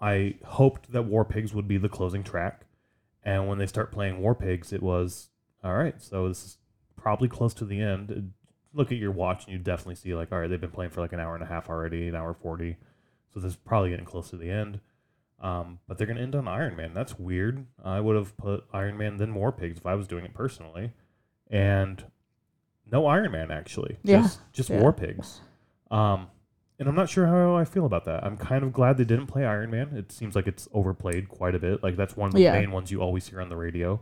[0.00, 2.66] I hoped that War Pigs would be the closing track.
[3.22, 5.30] And when they start playing War Pigs, it was
[5.64, 6.00] all right.
[6.02, 6.58] So this is
[6.96, 8.10] probably close to the end.
[8.10, 8.20] Uh,
[8.74, 11.00] Look at your watch, and you definitely see like, all right, they've been playing for
[11.00, 12.76] like an hour and a half already, an hour forty.
[13.32, 14.80] So this is probably getting close to the end.
[15.40, 16.94] Um, but they're gonna end on Iron Man.
[16.94, 17.66] That's weird.
[17.84, 20.92] I would have put Iron Man then War Pigs if I was doing it personally,
[21.48, 22.04] and
[22.90, 23.98] no Iron Man actually.
[24.02, 24.22] Yeah.
[24.22, 24.80] Just, just Yeah.
[24.80, 25.40] War Pigs.
[25.90, 26.26] Um,
[26.80, 28.24] and I'm not sure how I feel about that.
[28.24, 29.96] I'm kind of glad they didn't play Iron Man.
[29.96, 31.82] It seems like it's overplayed quite a bit.
[31.82, 32.52] Like that's one of the Yeah.
[32.58, 34.00] main ones you always hear on the radio.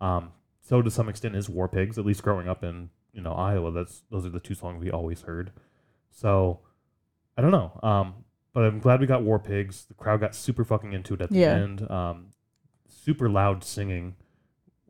[0.00, 1.98] Um, so to some extent is War Pigs.
[1.98, 4.90] At least growing up in you know Iowa, that's those are the two songs we
[4.92, 5.50] always heard.
[6.10, 6.60] So
[7.36, 7.78] I don't know.
[7.82, 8.14] Um,
[8.58, 9.84] but I'm glad we got War Pigs.
[9.84, 11.54] The crowd got super fucking into it at the Yeah.
[11.54, 11.88] end.
[11.88, 12.30] Um,
[12.88, 14.16] super loud singing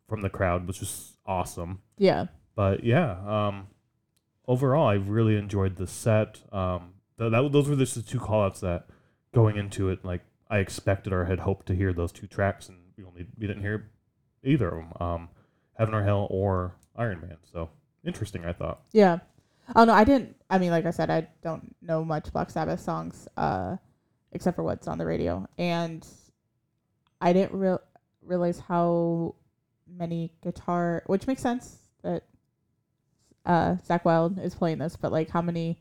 [0.09, 1.83] from the crowd, which was awesome.
[1.99, 2.29] Yeah.
[2.55, 3.67] But yeah, um,
[4.47, 6.43] overall, I really enjoyed the set.
[6.51, 8.87] Um, th- that those were just the two callouts that
[9.35, 12.79] going into it, like I expected or had hoped to hear those two tracks, and
[12.97, 13.91] we only we didn't hear
[14.43, 15.29] either of them, um,
[15.75, 17.37] Heaven or Hell or Iron Man.
[17.43, 17.69] So
[18.03, 18.81] interesting, I thought.
[18.93, 19.19] Yeah.
[19.77, 20.37] Oh no, I didn't.
[20.51, 23.77] I mean, like I said, I don't know much Black Sabbath songs, uh,
[24.33, 25.47] except for what's on the radio.
[25.59, 26.07] And
[27.21, 27.81] I didn't real
[28.23, 29.35] realize how
[29.87, 32.25] many guitar, which makes sense that
[33.47, 35.79] uh, Zakk Wylde is playing this, but like how many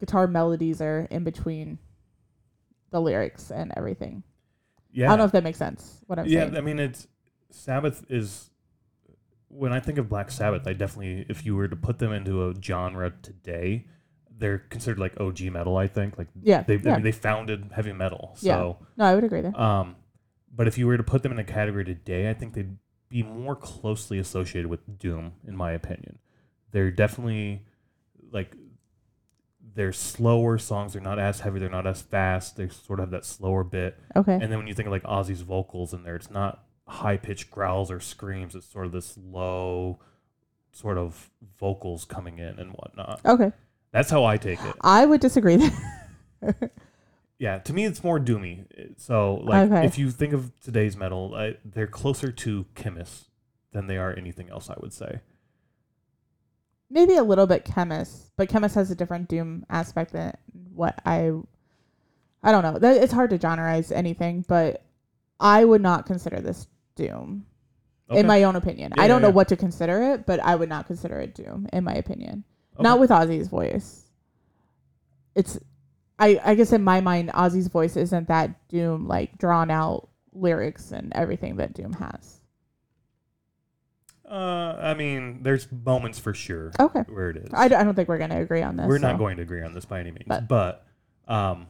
[0.00, 1.78] guitar melodies are in between
[2.90, 4.22] the lyrics and everything.
[4.92, 5.06] Yeah.
[5.06, 6.00] I don't know if that makes sense.
[6.06, 6.56] What I'm yeah, saying.
[6.56, 7.08] I mean it's
[7.50, 8.50] Sabbath is
[9.56, 12.48] when I think of Black Sabbath, I definitely if you were to put them into
[12.48, 13.86] a genre today,
[14.36, 16.18] they're considered like OG metal, I think.
[16.18, 16.62] Like yeah.
[16.62, 16.94] they I yeah.
[16.94, 18.36] mean, they founded heavy metal.
[18.40, 18.56] Yeah.
[18.96, 19.58] No, I would agree there.
[19.58, 19.96] um
[20.56, 22.76] but if you were to put them in a category today, I think they'd
[23.08, 26.18] be more closely associated with Doom, in my opinion.
[26.70, 27.62] They're definitely
[28.30, 28.54] like
[29.74, 30.92] they're slower songs.
[30.92, 31.58] They're not as heavy.
[31.58, 32.56] They're not as fast.
[32.56, 33.98] They sort of have that slower bit.
[34.14, 34.34] Okay.
[34.34, 37.50] And then when you think of like Ozzy's vocals in there, it's not high pitched
[37.50, 38.54] growls or screams.
[38.54, 39.98] It's sort of this low
[40.72, 43.20] sort of vocals coming in and whatnot.
[43.24, 43.52] okay.
[43.92, 44.74] That's how I take it.
[44.80, 45.70] I would disagree.
[47.38, 48.64] Yeah, to me, it's more doomy.
[48.96, 49.84] So, like, Okay.
[49.86, 53.24] if you think of today's metal, I, they're closer to Khemmis
[53.72, 54.70] than they are anything else.
[54.70, 55.20] I would say.
[56.90, 60.32] Maybe a little bit Khemmis, but Khemmis has a different doom aspect than
[60.74, 61.32] what I.
[62.42, 62.88] I don't know.
[62.88, 64.82] It's hard to genreize anything, but
[65.40, 67.46] I would not consider this doom.
[68.10, 68.20] Okay.
[68.20, 68.92] in my own opinion.
[68.96, 69.34] Yeah, I don't yeah, know yeah.
[69.34, 72.44] what to consider it, but I would not consider it doom in my opinion.
[72.74, 72.82] Okay.
[72.82, 74.02] Not with Ozzy's voice.
[75.34, 75.58] It's
[76.18, 80.92] I I guess in my mind Ozzy's voice isn't that doom like drawn out lyrics
[80.92, 82.40] and everything that doom has.
[84.28, 87.00] Uh, I mean, there's moments for sure Okay.
[87.08, 87.50] where it is.
[87.52, 88.86] I, d- I don't think we're going to agree on this.
[88.86, 89.08] We're so.
[89.08, 90.86] not going to agree on this by any means, But- but,
[91.28, 91.66] um,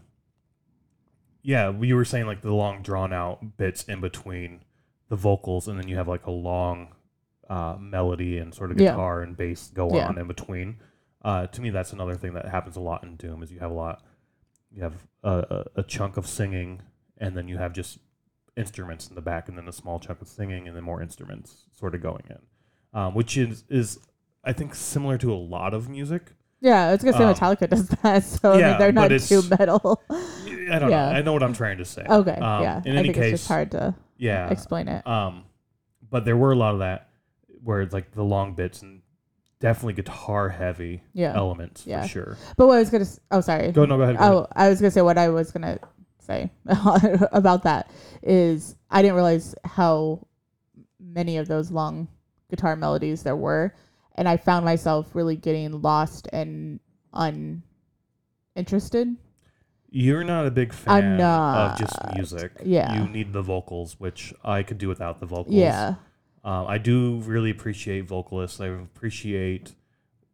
[1.42, 4.60] yeah, you were saying like the long drawn out bits in between
[5.08, 6.88] the vocals, and then you have like a long
[7.50, 8.92] uh, melody and sort of Yeah.
[8.92, 10.08] guitar and bass go Yeah.
[10.08, 10.76] on in between.
[11.22, 13.70] Uh, to me, that's another thing that happens a lot in Doom is you have
[13.70, 14.02] a lot,
[14.70, 15.30] you have a,
[15.76, 16.80] a, a chunk of singing,
[17.18, 17.98] and then you have just
[18.56, 21.66] instruments in the back, and then a small chunk of singing, and then more instruments
[21.78, 22.38] sort of going in,
[22.98, 23.98] um, which is is
[24.42, 26.32] I think similar to a lot of music.
[26.60, 28.22] Yeah, I was going to say Um, Metallica does that.
[28.24, 30.02] So I yeah, mean, they're but not it's- too metal.
[30.10, 31.10] I don't Yeah.
[31.12, 31.18] know.
[31.18, 32.04] I know what I'm trying to say.
[32.08, 32.36] okay.
[32.36, 32.80] Um, yeah.
[32.86, 34.48] In I any think case, it's just hard to yeah.
[34.50, 35.06] explain it.
[35.06, 35.44] Um,
[36.10, 37.08] but there were a lot of that
[37.62, 39.02] where it's like the long bits and
[39.60, 41.34] definitely guitar heavy Yeah.
[41.34, 42.02] elements Yeah.
[42.02, 42.36] for sure.
[42.56, 43.72] But what I was going to Oh, sorry.
[43.72, 44.16] Go no, go ahead.
[44.16, 44.32] Go ahead.
[44.34, 45.78] Oh, I was gonna say what I was gonna
[46.18, 46.50] say
[47.32, 47.90] about that
[48.22, 50.26] is I didn't realize how
[51.00, 52.08] many of those long
[52.50, 53.74] guitar melodies there were,
[54.16, 56.80] and I found myself really getting lost and
[58.56, 59.16] uninterested.
[59.96, 61.72] You're not a big fan I'm not.
[61.74, 62.50] of just music.
[62.64, 62.94] Yeah.
[63.00, 65.54] You need the vocals, which I could do without the vocals.
[65.54, 65.94] Yeah,
[66.42, 68.60] Um, I do really appreciate vocalists.
[68.60, 69.76] I appreciate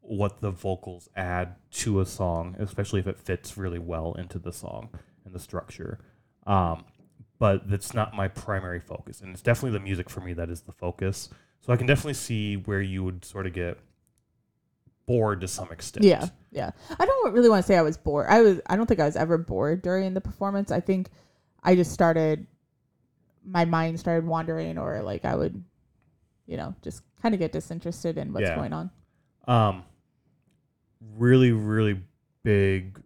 [0.01, 4.51] what the vocals add to a song, especially if it fits really well into the
[4.51, 4.89] song
[5.27, 5.99] and the structure.
[6.47, 6.85] Um,
[7.39, 10.63] but that's not my primary focus, and it's definitely the music for me that is
[10.63, 11.29] the focus.
[11.61, 13.79] So I can definitely see where you would sort of get
[15.11, 16.05] bored to some extent.
[16.05, 16.71] yeah, yeah.
[16.99, 18.27] I don't really want to say I was bored.
[18.29, 18.61] I was.
[18.67, 20.71] I don't think I was ever bored during the performance.
[20.71, 21.09] I think
[21.63, 22.47] I just started.
[23.45, 25.63] My mind started wandering, or like I would,
[26.47, 28.55] you know, just kind of get disinterested in what's Yeah.
[28.57, 28.91] going on.
[29.49, 29.83] Um,
[31.17, 32.01] really, really
[32.43, 33.01] big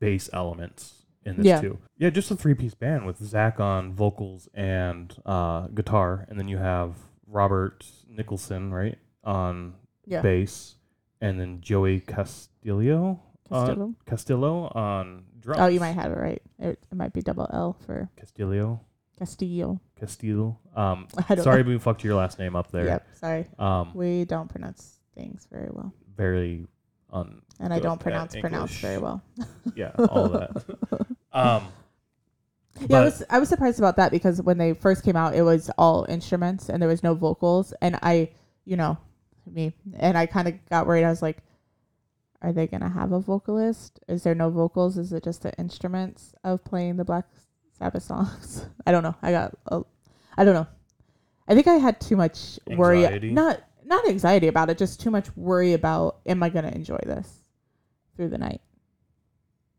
[0.00, 1.60] bass elements in this Yeah.
[1.60, 1.78] too.
[1.98, 6.48] Yeah, just a three piece band with Zakk on vocals and uh, guitar, and then
[6.48, 10.20] you have Robert Nicholson right on Yeah.
[10.22, 10.74] bass,
[11.22, 13.94] and then Joey Castillo on, Castillo?
[14.06, 15.60] Castillo on drums.
[15.60, 16.42] Oh, you might have it right.
[16.58, 18.80] It, it might be double L for Castillo.
[19.18, 19.80] Castillo.
[19.98, 20.58] Castillo.
[20.74, 21.06] Um,
[21.38, 21.70] sorry know.
[21.70, 22.86] we fucked your last name up there.
[22.86, 23.06] Yep.
[23.14, 23.46] Sorry.
[23.58, 25.94] Um, We don't pronounce things very well.
[26.16, 26.66] very
[27.12, 27.40] un.
[27.60, 29.22] And I don't pronounce pronounce very well.
[29.76, 30.50] Yeah, all that.
[31.34, 31.64] Um,
[32.90, 35.40] yeah, I was I was surprised about that because when they first came out, it
[35.40, 38.30] was all instruments and there was no vocals, and I,
[38.66, 38.98] you know,
[39.50, 41.04] me, and I kind of got worried.
[41.04, 41.38] I was like,
[42.42, 44.00] are they gonna have a vocalist?
[44.08, 44.98] Is there no vocals?
[44.98, 47.26] Is it just the instruments of playing the Black
[47.78, 48.66] Sabbath songs?
[48.86, 49.14] I don't know.
[49.22, 49.82] I got, a,
[50.36, 50.66] I don't know.
[51.48, 53.04] I think I had too much worry.
[53.04, 53.30] Anxiety?
[53.30, 57.30] Not not anxiety about it, just too much worry about am I gonna enjoy this
[58.16, 58.60] through the night?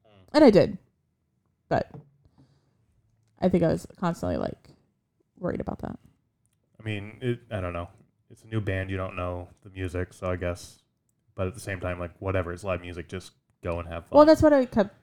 [0.06, 0.36] Hmm.
[0.36, 0.78] And I did,
[1.70, 1.92] but
[3.42, 4.70] I think I was constantly like
[5.38, 5.98] worried about that.
[6.80, 7.90] I mean, it, I don't know.
[8.34, 8.90] It's a new band.
[8.90, 10.80] You don't know the music, so I guess.
[11.36, 13.08] But at the same time, like whatever, it's live music.
[13.08, 13.32] Just
[13.64, 14.18] go and have fun.
[14.18, 14.96] Well, that's what I kept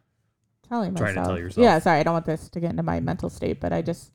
[0.68, 1.26] telling Trying to myself.
[1.28, 1.62] tell yourself.
[1.62, 4.10] Yeah, sorry, I don't want this to get into my mental state, but I just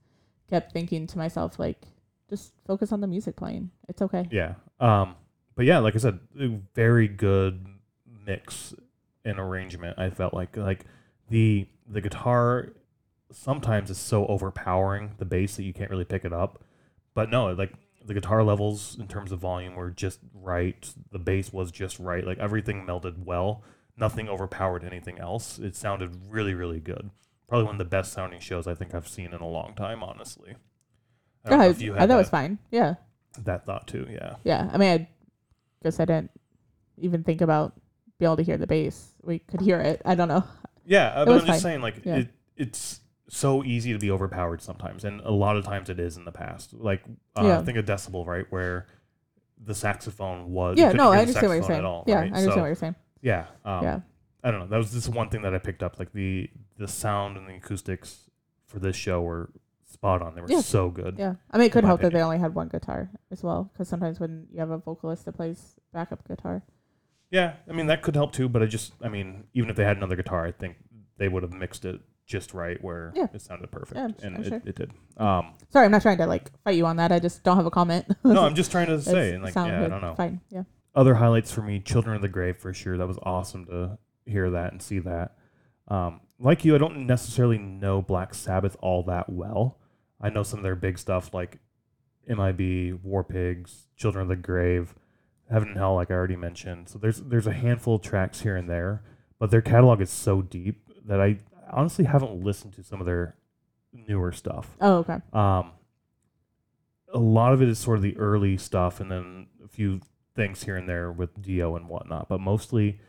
[0.49, 1.81] kept thinking to myself like,
[2.29, 3.71] just focus on the music playing.
[3.87, 4.27] It's okay.
[4.31, 4.55] yeah.
[4.81, 5.15] Um.
[5.55, 7.65] But yeah, like I said, a very good
[8.27, 8.73] mix
[9.23, 9.97] and arrangement.
[9.97, 10.83] I felt like like
[11.29, 12.73] the the guitar
[13.31, 16.61] sometimes is so overpowering the bass that you can't really pick it up.
[17.13, 17.71] But no, like
[18.05, 20.93] the guitar levels in terms of volume were just right.
[21.11, 22.25] The bass was just right.
[22.25, 23.63] Like everything melded well.
[23.97, 25.57] Nothing overpowered anything else.
[25.57, 27.09] It sounded really, really good.
[27.47, 30.03] Probably one of the best sounding shows I think I've seen in a long time,
[30.03, 30.55] honestly.
[31.45, 32.57] I don't know I, if you I thought it was fine.
[32.71, 32.95] Yeah.
[33.43, 34.07] that thought too.
[34.11, 34.35] Yeah.
[34.43, 34.69] Yeah.
[34.73, 35.07] I mean, I
[35.83, 36.31] guess I didn't
[36.97, 37.73] even think about
[38.19, 39.09] being able to hear the bass.
[39.23, 40.01] We could hear it.
[40.05, 40.43] I don't know.
[40.85, 41.59] Yeah, uh, It but I'm just fine.
[41.59, 42.17] saying, like, Yeah.
[42.17, 46.17] it, it's so easy to be overpowered sometimes, and a lot of times it is
[46.17, 46.73] in the past.
[46.73, 47.03] Like,
[47.35, 47.61] uh, Yeah.
[47.63, 48.87] think of Decibel, right, where
[49.63, 50.77] the saxophone was.
[50.77, 50.91] Yeah.
[50.91, 51.79] No, I understand what you're saying.
[51.79, 52.15] At all, yeah.
[52.15, 52.23] right?
[52.23, 52.95] I understand So, what you're saying.
[53.21, 53.99] Yeah, um, yeah.
[54.43, 54.67] I don't know.
[54.67, 55.97] That was just one thing that I picked up.
[55.97, 58.29] Like the the sound and the acoustics
[58.67, 59.49] for this show were
[59.85, 60.35] spot on.
[60.35, 60.59] They were Yeah.
[60.61, 61.15] so good.
[61.17, 61.35] Yeah.
[61.49, 64.19] I mean, it could help that they only had one guitar as well, because sometimes
[64.19, 66.61] when you have a vocalist that plays backup guitar.
[67.31, 68.47] Yeah, I mean that could help too.
[68.47, 70.75] But I just, I mean, even if they had another guitar, I think
[71.17, 73.27] they would have mixed it just right where Yeah.
[73.33, 74.61] it sounded perfect, Yeah, and it, sure.
[74.65, 74.91] it did.
[75.17, 77.11] Um, Sorry, I'm not trying to like fight you on that.
[77.11, 78.05] I just don't have a comment.
[78.23, 80.15] no, I'm just trying to say, and like, yeah, I don't know.
[80.15, 80.41] Fine.
[80.49, 80.63] Yeah.
[80.95, 82.97] Other highlights for me, Children of the Grave for sure.
[82.97, 85.35] That was awesome to hear that and see that.
[85.87, 89.77] Um, like you, I don't necessarily know Black Sabbath all that well.
[90.19, 91.59] I know some of their big stuff like
[92.27, 94.95] NIB, War Pigs, Children of the Grave,
[95.51, 96.89] Heaven and Hell, like I already mentioned.
[96.89, 99.03] So there's there's a handful of tracks here and there,
[99.37, 101.37] but their catalog is so deep that I
[101.71, 103.35] honestly haven't listened to some of their
[103.93, 104.75] newer stuff.
[104.81, 105.19] Oh, okay.
[105.33, 105.71] Um,
[107.13, 110.01] a lot of it is sort of the early stuff, and then a few
[110.35, 112.27] things here and there with Dio and whatnot.
[112.27, 112.99] But mostly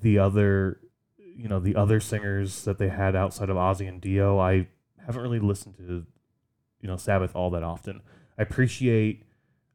[0.00, 0.80] the other,
[1.18, 4.68] you know, the other singers that they had outside of Ozzy and Dio, I
[5.04, 6.06] haven't really listened to,
[6.80, 8.02] you know, Sabbath all that often.
[8.38, 9.22] I appreciate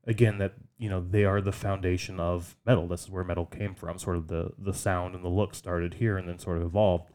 [0.06, 2.88] again that you know they are the foundation of metal.
[2.88, 3.98] This is where metal came from.
[3.98, 7.11] Sort of the the sound and the look started here, and then sort of evolved.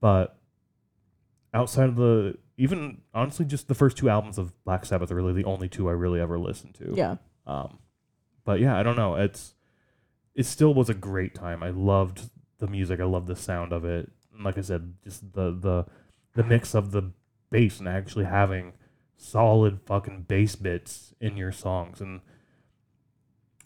[0.00, 0.36] But
[1.52, 5.32] outside of the even honestly just the first two albums of Black Sabbath are really
[5.32, 6.92] the only two I really ever listened to.
[6.94, 7.16] Yeah.
[7.46, 7.78] Um,
[8.44, 9.14] but yeah, I don't know.
[9.14, 9.54] It's
[10.34, 11.62] it still was a great time.
[11.62, 13.00] I loved the music.
[13.00, 14.10] I loved the sound of it.
[14.34, 15.86] And like I said, just the the
[16.34, 17.10] the mix of the
[17.50, 18.74] bass and actually having
[19.16, 22.00] solid fucking bass bits in your songs.
[22.00, 22.20] And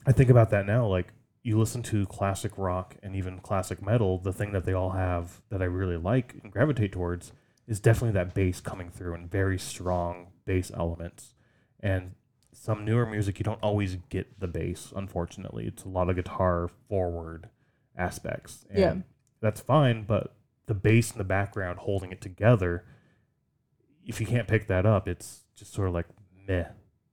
[0.07, 0.87] I think about that now.
[0.87, 1.12] Like
[1.43, 5.41] you listen to classic rock and even classic metal, the thing that they all have
[5.51, 7.33] that I really like and gravitate towards
[7.67, 11.35] is definitely that bass coming through and very strong bass elements.
[11.81, 12.13] And
[12.53, 15.67] some newer music, you don't always get the bass, unfortunately.
[15.67, 17.49] It's a lot of guitar forward
[17.97, 18.65] aspects.
[18.71, 18.95] And Yeah.
[19.41, 20.35] that's fine, but
[20.67, 22.85] the bass in the background holding it together,
[24.07, 26.07] if you can't pick that up, it's just sort of like
[26.47, 26.69] meh,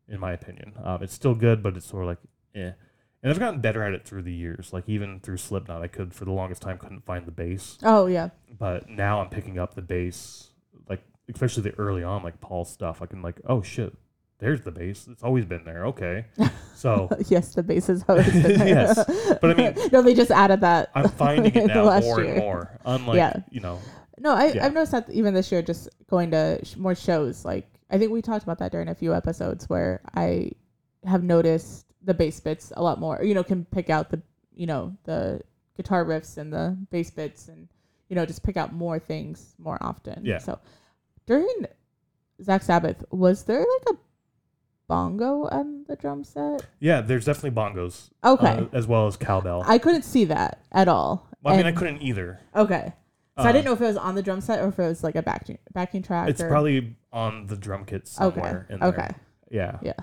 [0.07, 0.73] in my opinion.
[0.83, 2.19] Um, it's still good, but it's sort of like
[2.53, 2.73] eh.
[3.21, 4.71] And I've gotten better at it through the years.
[4.71, 8.05] Like even through Slipknot, I could for the longest time couldn't find the bass, Oh,
[8.07, 8.29] yeah.
[8.57, 10.51] but now I'm picking up the bass.
[10.89, 11.01] Like
[11.33, 13.01] especially the early on, like Paul stuff.
[13.01, 13.93] I can like, oh shit,
[14.39, 15.05] there's the bass.
[15.11, 15.85] It's always been there.
[15.87, 16.25] Okay,
[16.75, 18.67] so yes, the bass is always been there.
[18.67, 19.03] Yes,
[19.41, 20.89] but I mean- no, they just added that.
[20.95, 22.33] I'm finding in it now more year.
[22.35, 22.79] and more.
[22.85, 23.33] Unlike Yeah.
[23.51, 23.79] you know,
[24.17, 24.65] No, I, Yeah.
[24.65, 27.43] I've noticed that even this year, just going to sh- more shows.
[27.43, 30.51] Like I think we talked about that during a few episodes where I
[31.05, 33.21] have noticed the bass bits a lot more.
[33.23, 34.21] You know, can pick out the
[34.53, 35.41] you know the
[35.77, 37.67] guitar riffs and the bass bits, and
[38.09, 40.25] you know just pick out more things more often.
[40.25, 40.37] Yeah.
[40.39, 40.59] So
[41.25, 41.65] during
[42.41, 43.97] Zakk Sabbath, was there like a
[44.87, 46.65] bongo on the drum set?
[46.79, 49.63] yeah, there's definitely bongos, Okay, uh, as well as cowbell.
[49.65, 51.27] I couldn't see that at all.
[51.43, 52.39] well, I mean, I couldn't either.
[52.55, 52.93] Okay.
[53.37, 54.83] So I Uh, didn't know if it was on the drum set or if it
[54.83, 56.27] was like a backing backing track.
[56.29, 58.65] It's or, probably on the drum kit somewhere.
[58.65, 58.73] okay.
[58.73, 58.89] In there.
[58.89, 59.09] Okay.
[59.49, 59.77] Yeah.
[59.81, 59.93] Yeah.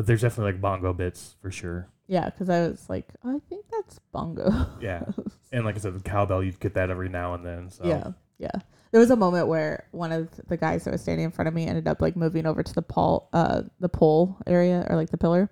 [0.00, 1.90] But there's definitely like bongo bits for sure.
[2.06, 4.50] Yeah, because I was like, I think that's bongo.
[4.80, 5.04] Yeah.
[5.52, 7.68] and like I said, the cowbell you'd get that every now and then.
[7.70, 8.62] So Yeah, yeah.
[8.92, 11.52] There was a moment where one of the guys that was standing in front of
[11.54, 15.10] me ended up like moving over to the pole, uh, the pole area or like
[15.10, 15.50] the pillar,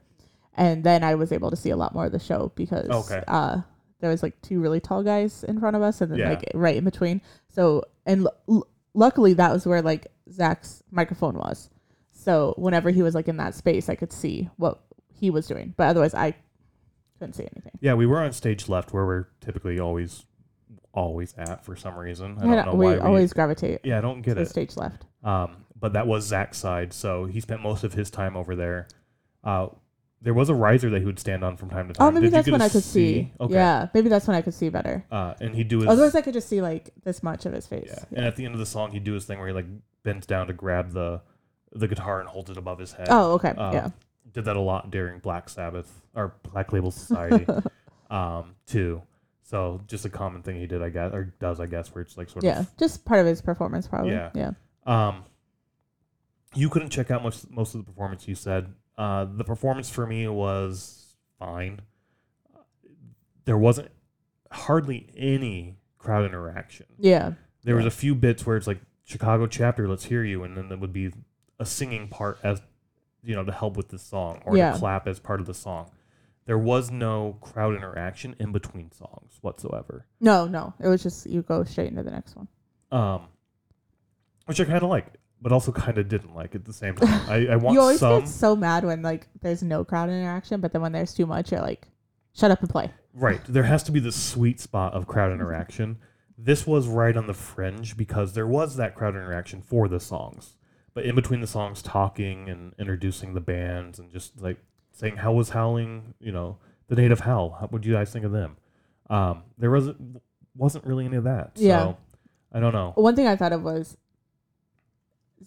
[0.54, 3.22] and then I was able to see a lot more of the show because Okay.
[3.28, 3.60] uh,
[4.00, 6.30] there was like two really tall guys in front of us, and then Yeah.
[6.30, 7.20] like right in between.
[7.50, 11.68] So and l- l- luckily that was where like Zakk's microphone was.
[12.28, 15.72] So whenever he was like in that space, I could see what he was doing,
[15.78, 16.34] but otherwise I
[17.18, 17.72] couldn't see anything.
[17.80, 20.26] Yeah, we were on stage left where we're typically always
[20.92, 22.36] always at for some reason.
[22.38, 24.48] I don't know we why we always gravitate Yeah, I don't get to it.
[24.50, 25.06] stage left.
[25.24, 28.88] Um, but that was Zakk's side, so he spent most of his time over there.
[29.42, 29.68] Uh,
[30.20, 32.08] there was a riser that he would stand on from time to time.
[32.08, 33.32] Oh, maybe Did that's when I could see.
[33.40, 33.54] Okay.
[33.54, 35.02] Yeah, maybe that's when I could see better.
[35.10, 37.66] Uh, and he'd do his Otherwise, I could just see like this much of his
[37.66, 37.88] face.
[37.90, 38.04] yeah.
[38.18, 39.68] And at the end of the song, he'd do his thing where he like
[40.02, 41.22] bends down to grab the
[41.72, 43.08] the guitar and holds it above his head.
[43.10, 43.50] Oh, okay.
[43.50, 43.88] Um, yeah.
[44.32, 47.46] Did that a lot during Black Sabbath or Black Label Society,
[48.10, 49.02] um, too.
[49.42, 52.16] So just a common thing he did, I guess, or does, I guess, where it's
[52.18, 52.60] like sort Yeah.
[52.60, 54.12] of yeah, Just part of his performance, probably.
[54.12, 54.30] Yeah.
[54.34, 54.50] Yeah.
[54.86, 55.24] Um,
[56.54, 58.28] you couldn't check out much most of the performance.
[58.28, 61.80] You said uh, the performance for me was fine.
[63.44, 63.90] There wasn't
[64.50, 66.86] hardly any crowd interaction.
[66.98, 67.32] Yeah.
[67.64, 70.68] There was a few bits where it's like Chicago chapter, let's hear you, and then
[70.68, 71.10] there would be
[71.58, 72.60] a singing part as
[73.22, 74.72] you know to help with the song or Yeah.
[74.72, 75.90] to clap as part of the song.
[76.46, 80.06] There was no crowd interaction in between songs whatsoever.
[80.20, 80.72] No, no.
[80.80, 82.48] It was just you go straight into the next one.
[82.90, 83.22] Um,
[84.46, 85.06] which I kind of like,
[85.42, 87.28] but also kind of didn't like at the same time.
[87.28, 90.60] I, I want you always some get so mad when like there's no crowd interaction,
[90.60, 91.88] but then when there's too much, you're like,
[92.34, 92.90] shut up and play.
[93.12, 93.40] right.
[93.46, 95.98] There has to be the sweet spot of crowd interaction.
[96.38, 100.56] This was right on the fringe because there was that crowd interaction for the songs,
[100.98, 104.56] but in between the songs, talking and introducing the bands and just like
[104.90, 106.58] saying how was Howling, you know,
[106.88, 107.56] the native Howl.
[107.60, 108.56] How would you guys think of them?
[109.08, 110.20] Um, there wasn't
[110.56, 111.52] wasn't really any of that.
[111.54, 111.78] Yeah.
[111.84, 111.96] So
[112.52, 112.94] I don't know.
[112.96, 113.96] One thing I thought of was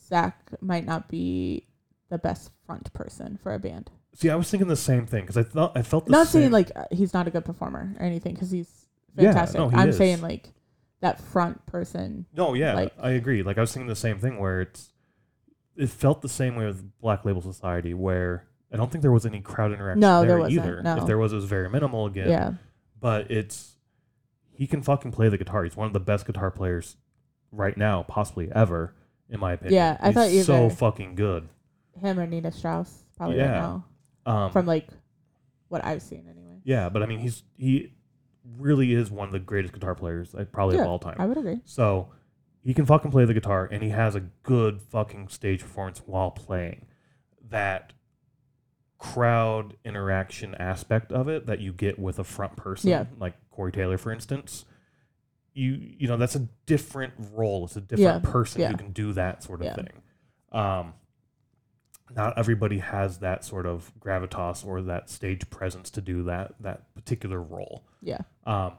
[0.09, 1.67] Zakk might not be
[2.09, 3.91] the best front person for a band.
[4.15, 6.43] See, I was thinking the same thing because I thought I felt the not same.
[6.43, 8.87] saying like uh, he's not a good performer or anything because he's
[9.17, 9.59] Yeah, fantastic.
[9.59, 9.97] no, he I'm is.
[9.97, 10.53] saying like
[11.01, 12.25] that front person.
[12.33, 13.43] No, yeah, Like- I agree.
[13.43, 14.93] Like I was thinking the same thing where it's
[15.81, 19.25] it felt the same way with Black Label Society where I don't think there was
[19.25, 20.81] any crowd interaction No, there, there either.
[20.83, 20.97] no.
[20.97, 22.29] If there was, it was very minimal again.
[22.29, 22.53] Yeah.
[22.99, 23.75] But it's
[24.53, 25.63] he can fucking play the guitar.
[25.63, 26.95] He's one of the best guitar players
[27.51, 28.93] right now, possibly ever,
[29.29, 29.73] in my opinion.
[29.75, 31.49] Yeah, I He's thought either- so fucking good.
[31.99, 33.51] Him or Nita Strauss probably Yeah.
[33.51, 33.85] right now
[34.25, 34.87] Um, from like
[35.67, 36.59] what I've seen anyway.
[36.63, 37.93] yeah, but I mean, he's he
[38.57, 41.15] really is one of the greatest guitar players, like, probably Yeah, of all time.
[41.19, 41.59] I would agree.
[41.65, 42.09] So
[42.63, 46.31] he can fucking play the guitar and he has a good fucking stage performance while
[46.31, 46.85] playing.
[47.49, 47.93] That
[48.97, 53.05] crowd interaction aspect of it that you get with a front person, Yeah.
[53.17, 54.65] like Corey Taylor, for instance.
[55.53, 57.65] You you know that's a different role.
[57.65, 58.69] It's a different Yeah, person yeah.
[58.71, 59.89] who can do that sort of thing.
[60.53, 60.93] Um,
[62.15, 66.93] not everybody has that sort of gravitas or that stage presence to do that that
[66.93, 67.85] particular role.
[68.01, 68.19] Yeah.
[68.45, 68.73] Um,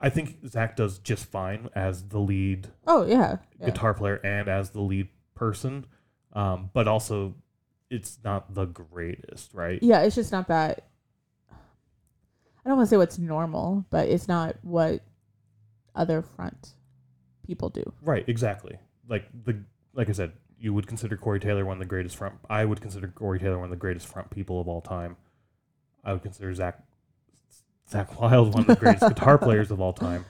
[0.00, 3.36] I think Zakk does just fine as the lead Oh yeah.
[3.58, 3.66] yeah.
[3.66, 5.86] guitar player and as the lead person,
[6.32, 7.34] um, but also
[7.90, 9.78] it's not the greatest, right?
[9.82, 10.86] Yeah, it's just not that.
[11.50, 15.00] I don't want to say what's normal, but it's not what
[15.94, 16.74] other front
[17.46, 17.82] people do.
[18.02, 18.78] Right, exactly.
[19.08, 19.58] Like the
[19.92, 22.34] like I said, you would consider Corey Taylor one of the greatest front.
[22.48, 25.16] I would consider Corey Taylor one of the greatest front people of all time.
[26.04, 26.74] I would consider Zakk
[27.90, 30.24] Zakk Wylde one of the greatest guitar players of all time.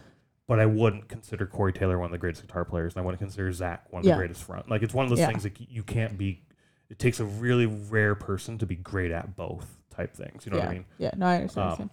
[0.46, 3.20] But I wouldn't consider Corey Taylor one of the greatest guitar players, and I wouldn't
[3.20, 4.14] consider Zakk one of Yeah.
[4.14, 4.68] the greatest front.
[4.68, 5.28] Like it's one of those Yeah.
[5.28, 6.42] things that you can't be.
[6.88, 10.44] It takes a really rare person to be great at both type things.
[10.44, 10.64] You know yeah.
[10.64, 10.84] what I mean?
[10.98, 11.10] Yeah.
[11.16, 11.80] No, I understand.
[11.82, 11.90] Um.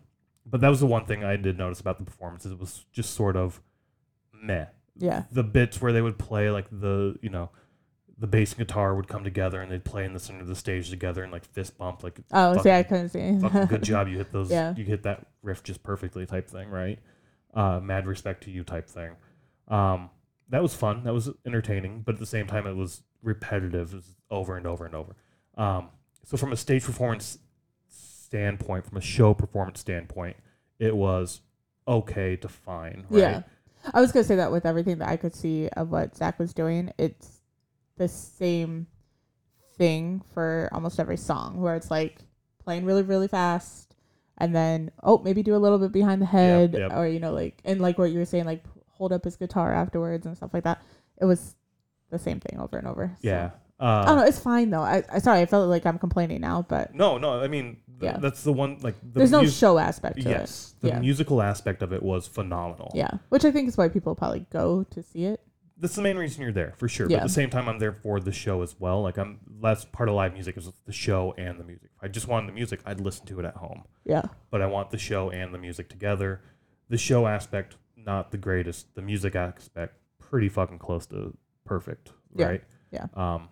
[0.50, 2.52] But that was the one thing I did notice about the performances.
[2.54, 3.62] It was just sort of
[4.34, 4.68] meh
[5.00, 5.24] yeah.
[5.32, 7.50] the bits where they would play like the you know
[8.20, 10.56] the bass and guitar would come together and they'd play in the center of the
[10.56, 13.38] stage together and like fist bump like Oh, see, I couldn't see.
[13.40, 14.08] fucking good job.
[14.08, 14.74] You hit those Yeah.
[14.76, 17.00] you hit that riff just perfectly type thing right?
[17.54, 19.12] Uh mad respect to you type thing.
[19.68, 20.10] Um
[20.50, 21.04] that was fun.
[21.04, 23.94] That was entertaining but at the same time it was repetitive.
[23.94, 25.16] It was over and over and over.
[25.58, 25.90] Um
[26.24, 27.38] so from a stage performance
[27.88, 30.36] standpoint from a show performance standpoint
[30.80, 31.42] it was
[31.88, 33.20] okay to fine right?
[33.22, 33.42] Yeah.
[33.94, 36.54] I was gonna say that with everything that I could see of what Zakk was
[36.54, 37.37] doing, it's
[37.98, 38.88] the same
[39.78, 42.20] thing for almost every song, where it's like
[42.64, 43.96] playing really, really fast,
[44.38, 46.94] and then oh, maybe do a little bit behind the head, yep.
[46.94, 49.74] or you know, like and like what you were saying, like hold up his guitar
[49.74, 50.82] afterwards and stuff like that.
[51.20, 51.56] It was
[52.10, 53.16] the same thing over and over.
[53.22, 54.24] So- yeah I uh, don't know.
[54.24, 54.82] It's fine though.
[54.82, 55.42] I, I sorry.
[55.42, 57.40] I felt like I'm complaining now, but No, no.
[57.40, 58.18] I mean, th- Yeah.
[58.18, 58.80] that's the one.
[58.82, 60.32] Like, the there's no mus- show aspect to it.
[60.32, 61.00] Yes, the Yeah.
[61.00, 62.92] musical aspect of it was phenomenal.
[62.96, 65.42] Yeah, which I think is why people probably go to see it.
[65.80, 67.08] That's the main reason you're there for sure.
[67.08, 69.02] But at the same time, I'm there for the show as well.
[69.04, 71.90] Like, I'm that's part of live music is the show and the music.
[71.96, 73.84] If I just wanted the music, I'd listen to it at home.
[74.04, 76.42] Yeah, But I want the show and the music together.
[76.90, 78.96] The show aspect, not the greatest.
[78.96, 82.12] The music aspect, pretty fucking close to perfect.
[82.36, 82.46] Yeah.
[82.46, 82.64] Right.
[82.92, 83.06] Yeah.
[83.14, 83.50] Um,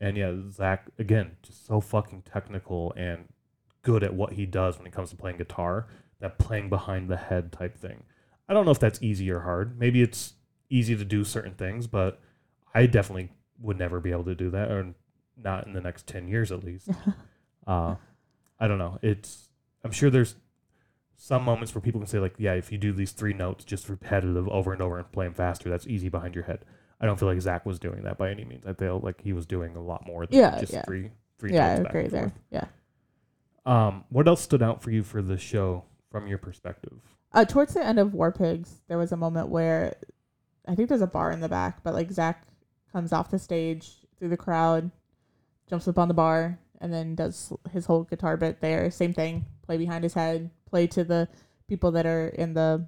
[0.00, 3.24] and yeah, Zakk again, just so fucking technical and
[3.82, 5.88] good at what he does when it comes to playing guitar.
[6.20, 8.04] That playing behind the head type thing.
[8.48, 9.78] I don't know if that's easy or hard.
[9.78, 10.34] Maybe it's
[10.70, 12.20] easy to do certain things, but
[12.74, 14.94] I definitely would never be able to do that, or
[15.36, 16.88] not in the next ten years at least.
[17.66, 17.96] uh,
[18.58, 18.98] I don't know.
[19.02, 19.48] It's
[19.84, 20.36] I'm sure there's
[21.16, 23.88] some moments where people can say like, yeah, if you do these three notes just
[23.88, 26.64] repetitive over and over and play them faster, that's easy behind your head.
[27.00, 28.66] I don't feel like Zakk was doing that by any means.
[28.66, 30.82] I feel like he was doing a lot more than Yeah, just yeah.
[30.82, 32.32] three three yeah, tones back agree there.
[32.50, 32.66] Yeah.
[33.66, 37.00] Um, what else stood out for you for the show from your perspective?
[37.32, 39.96] Uh, towards the end of War Pigs, there was a moment where
[40.66, 42.36] I think there's a bar in the back, but like Zakk
[42.92, 44.90] comes off the stage through the crowd,
[45.68, 48.90] jumps up on the bar, and then does his whole guitar bit there.
[48.90, 51.28] Same thing, play behind his head, play to the
[51.68, 52.86] people that are in the,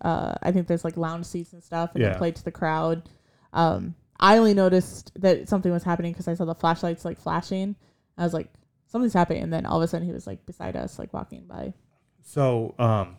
[0.00, 2.16] uh, I think there's like lounge seats and stuff, and Yeah.
[2.16, 3.08] play to the crowd.
[3.52, 7.76] Um, I only noticed that something was happening because I saw the flashlights like flashing.
[8.16, 8.48] I was like,
[8.86, 11.46] something's happening, and then all of a sudden he was like beside us, like walking
[11.46, 11.74] by.
[12.22, 13.16] So um,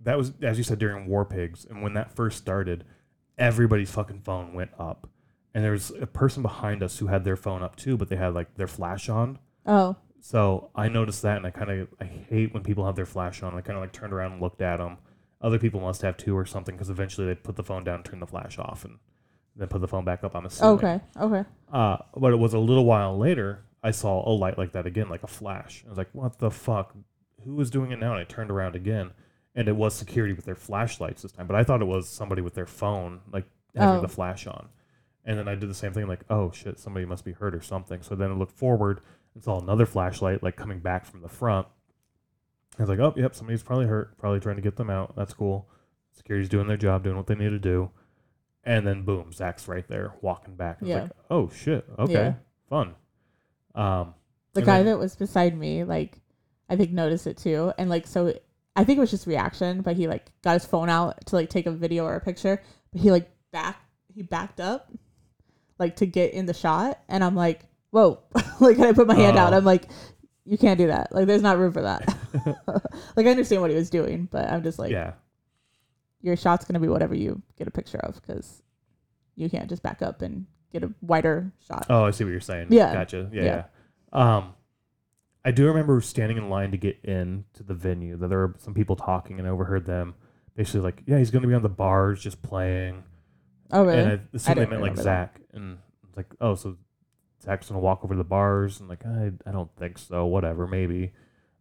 [0.00, 2.84] that was as you said during War Pigs, and when that first started,
[3.38, 5.08] everybody's fucking phone went up,
[5.54, 8.16] and there was a person behind us who had their phone up too, but they
[8.16, 9.38] had like their flash on.
[9.66, 13.06] Oh, So I noticed that, and I kind of I hate when people have their
[13.06, 13.54] flash on.
[13.54, 14.98] I kind of like turned around and looked at them.
[15.40, 18.20] Other people must have too or something because eventually they put the phone down, turn
[18.20, 18.98] the flash off, and
[19.56, 20.34] then put the phone back up.
[20.34, 20.74] I'm assuming.
[20.76, 21.44] okay, okay.
[21.72, 25.08] Uh, but it was a little while later, I saw a light like that again,
[25.10, 25.82] like a flash.
[25.86, 26.94] I was like, what the fuck?
[27.44, 28.12] Who is doing it now?
[28.12, 29.10] And I turned around again,
[29.54, 31.46] and it was security with their flashlights this time.
[31.46, 33.44] But I thought it was somebody with their phone, like
[33.74, 34.00] having Oh.
[34.00, 34.68] the flash on.
[35.24, 37.62] And then I did the same thing, like, oh shit, somebody must be hurt or
[37.62, 38.02] something.
[38.02, 39.00] So then I looked forward
[39.34, 41.66] and saw another flashlight, like coming back from the front.
[42.78, 45.14] I was like, oh, yep, somebody's probably hurt, probably trying to get them out.
[45.16, 45.68] That's cool.
[46.12, 47.90] Security's doing their job, doing what they need to do.
[48.64, 50.78] And then boom, Zakk's right there walking back.
[50.80, 51.02] I was Yeah.
[51.02, 52.34] like, oh shit, okay, Yeah.
[52.68, 52.94] fun.
[53.74, 54.14] Um,
[54.52, 56.20] the guy then- that was beside me, like,
[56.68, 58.32] I think noticed it too, and like, so
[58.76, 61.48] I think it was just reaction, but he like got his phone out to like
[61.50, 62.60] take a video or a picture,
[62.92, 63.80] but he like back
[64.14, 64.90] he backed up,
[65.78, 68.20] like to get in the shot, and I'm like, whoa,
[68.60, 69.56] like I put my hand out, Oh.
[69.56, 69.88] I'm like,
[70.44, 72.16] you can't do that, like, there's not room for that.
[73.16, 75.12] like I understand what he was doing, but I'm just like, yeah,
[76.20, 78.62] your shot's gonna be whatever you get a picture of, because
[79.36, 81.86] you can't just back up and get a wider shot.
[81.88, 82.68] Oh, I see what you're saying.
[82.70, 82.92] Yeah.
[82.92, 83.28] Gotcha.
[83.32, 83.64] Yeah, Yeah.
[84.12, 84.36] yeah.
[84.36, 84.54] Um,
[85.44, 88.16] I do remember standing in line to get in to the venue.
[88.16, 90.14] That there were some people talking, and I overheard them
[90.56, 93.04] basically like, "Yeah, he's going to be on the bars just playing."
[93.70, 93.98] Oh really?
[93.98, 95.34] And I assumed they didn't meant like remember that.
[95.34, 95.78] Zakk, and
[96.08, 96.76] it's like, "Oh, so
[97.44, 100.26] Zakk's going to walk over to the bars?" And like, I, I don't think so.
[100.26, 101.12] Whatever, maybe.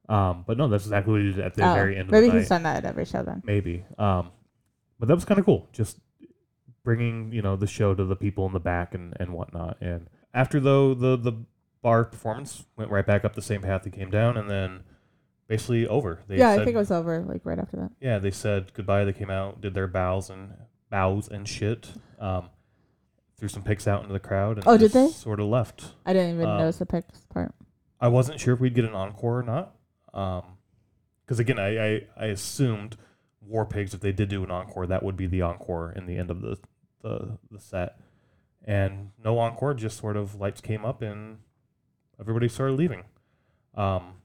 [0.10, 2.28] Um, but no, that's exactly what he did at the Oh, very end of maybe
[2.28, 2.38] night.
[2.40, 3.42] he's done that at every show then.
[3.46, 3.86] maybe.
[3.98, 4.32] Um,
[5.00, 5.68] but that was kind of cool.
[5.74, 5.98] Just
[6.84, 9.78] bringing you know the show to the people in the back and and whatnot.
[9.82, 11.34] And after though the the
[11.84, 14.82] bar performance went right back up the same path it came down, and then
[15.48, 16.22] basically over.
[16.28, 17.92] They yeah, said, I think it was over like right after that.
[18.02, 18.18] yeah.
[18.18, 19.06] They said goodbye.
[19.06, 20.54] They came out, did their bows and
[20.90, 21.92] bows and shit.
[22.20, 22.50] Um,
[23.38, 24.58] threw some pics out into the crowd.
[24.58, 25.10] And Oh, did they?
[25.10, 25.94] Sort of left.
[26.06, 27.54] I didn't even Um, notice the pics part.
[28.00, 29.76] I wasn't sure if we'd get an encore or not.
[30.14, 30.42] Um
[31.28, 32.98] 'cause because again, I, I I assumed
[33.42, 36.18] War Pigs if they did do an encore, that would be the encore in the
[36.18, 36.58] end of the
[37.02, 37.98] the, the set.
[38.64, 41.40] And no encore, just sort of lights came up and
[42.24, 43.04] everybody started leaving.
[43.76, 44.16] Um,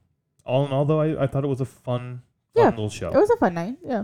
[0.45, 2.21] all in all, though, I, I thought it was a fun,
[2.55, 3.09] fun Yeah, little show.
[3.09, 3.77] It was a fun night.
[3.83, 4.03] Yeah.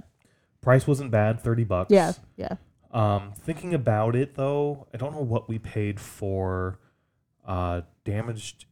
[0.61, 1.91] Price wasn't bad, thirty bucks.
[1.91, 2.13] Yeah.
[2.37, 2.55] Yeah.
[2.91, 6.79] Um, thinking about it though, I don't know what we paid for
[7.45, 8.65] uh, damaged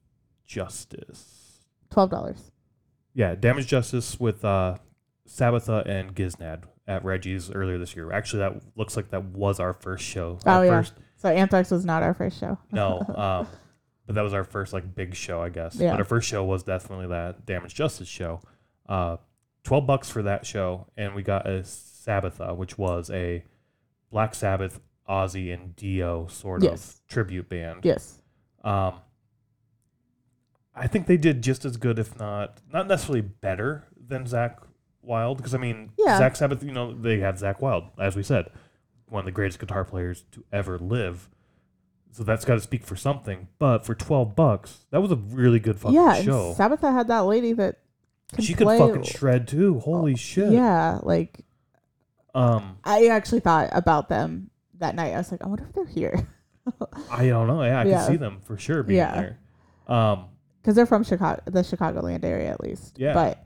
[0.45, 1.65] justice.
[1.89, 2.51] Twelve dollars.
[3.15, 4.77] Yeah, damaged Justice with uh,
[5.29, 8.11] Sabbatha and Giznad at Reggie's earlier this year.
[8.11, 10.39] Actually, that looks like that was our first show.
[10.47, 10.71] Oh, Our yeah.
[10.79, 12.57] First, So Anthrax was not our first show.
[12.71, 13.47] no, um,
[14.05, 15.75] but that was our first like big show, I guess.
[15.75, 15.91] Yeah.
[15.91, 18.41] But our first show was definitely that Damage Justice show.
[18.87, 19.17] Uh,
[19.63, 23.45] Twelve bucks for that show, and we got a Sabbatha, which was a
[24.11, 26.95] Black Sabbath, Ozzy, and Dio sort Yes.
[26.99, 27.79] of tribute band.
[27.85, 28.19] yes.
[28.61, 28.95] Um,
[30.75, 34.57] I think they did just as good, if not not necessarily better than Zakk
[35.01, 35.37] Wylde.
[35.37, 36.19] Because I mean, Yeah.
[36.19, 38.49] Zakk Sabbath, you know, they had Zakk Wylde, as we said,
[39.07, 41.29] one of the greatest guitar players to ever live.
[42.13, 43.47] So that's got to speak for something.
[43.59, 46.03] But for twelve bucks, that was a really good fucking show.
[46.05, 46.15] yeah.
[46.15, 46.53] and show.
[46.57, 47.79] Sabbatha had that lady that
[48.33, 49.79] could she could play- fucking shred too.
[49.79, 50.51] Holy shit.
[50.51, 50.99] Yeah.
[51.03, 51.41] Like
[52.35, 54.49] Um, I actually thought about them
[54.79, 55.13] that night.
[55.13, 56.27] I was like, I wonder if they're here
[57.11, 57.61] I don't know.
[57.63, 57.97] Yeah, I Yeah.
[57.97, 59.13] can see them for sure being Yeah.
[59.87, 59.95] there.
[59.95, 60.25] Um,
[60.61, 62.97] because they're from Chicago, the Chicagoland area at least.
[62.97, 63.13] Yeah.
[63.13, 63.43] But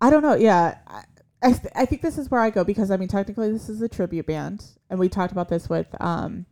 [0.00, 0.34] I don't know.
[0.34, 0.78] Yeah.
[0.86, 1.02] I,
[1.42, 3.82] I, th- I think this is where I go because I mean technically this is
[3.82, 6.46] a tribute band and we talked about this with um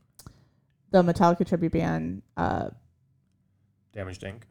[0.94, 2.68] the Metallica tribute band uh
[3.92, 4.42] Damaged Inc.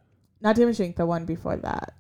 [0.41, 0.97] not Damage Inc.
[0.97, 1.93] the one before that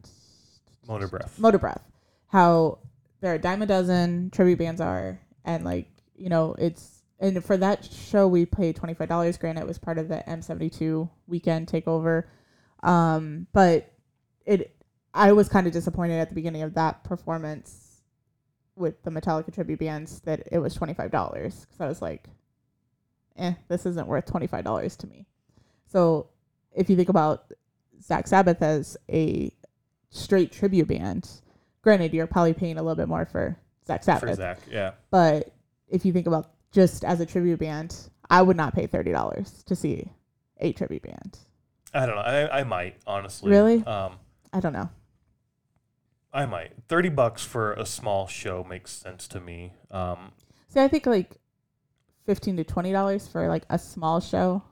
[0.85, 1.39] Motor Breath.
[1.39, 1.81] Motor Breath,
[2.27, 2.79] how
[3.21, 7.41] there are a dime a dozen tribute bands are, and like you know, it's and
[7.43, 9.37] for that show we paid twenty five dollars.
[9.37, 12.25] Granted, it was part of the M seventy two weekend takeover,
[12.81, 13.93] um, but
[14.45, 14.75] it
[15.13, 18.01] I was kind of disappointed at the beginning of that performance
[18.75, 22.27] with the Metallica tribute bands that it was twenty five dollars because I was like,
[23.37, 25.25] eh, this isn't worth twenty five dollars to me.
[25.87, 26.27] So
[26.73, 27.51] if you think about
[28.01, 29.51] Zakk Sabbath as a
[30.09, 31.29] straight tribute band.
[31.81, 33.57] Granted, you're probably paying a little bit more for
[33.87, 34.57] Zakk for Sabbath, Zakk.
[34.71, 34.91] Yeah.
[35.09, 35.53] but
[35.89, 37.95] if you think about just as a tribute band,
[38.29, 40.09] I would not pay thirty dollars to see
[40.59, 41.37] a tribute band.
[41.93, 42.21] I don't know.
[42.21, 43.51] I, I might honestly.
[43.51, 43.83] Really?
[43.85, 44.13] Um,
[44.51, 44.89] I don't know.
[46.31, 46.71] I might.
[46.87, 49.73] Thirty bucks for a small show makes sense to me.
[49.91, 50.31] Um,
[50.69, 51.37] See, I think like
[52.25, 54.63] fifteen to twenty dollars for like a small show,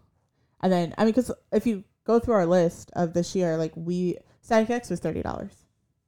[0.62, 3.72] and then I mean, because if you go through our list of this year, like
[3.76, 5.54] we Static X was thirty dollars.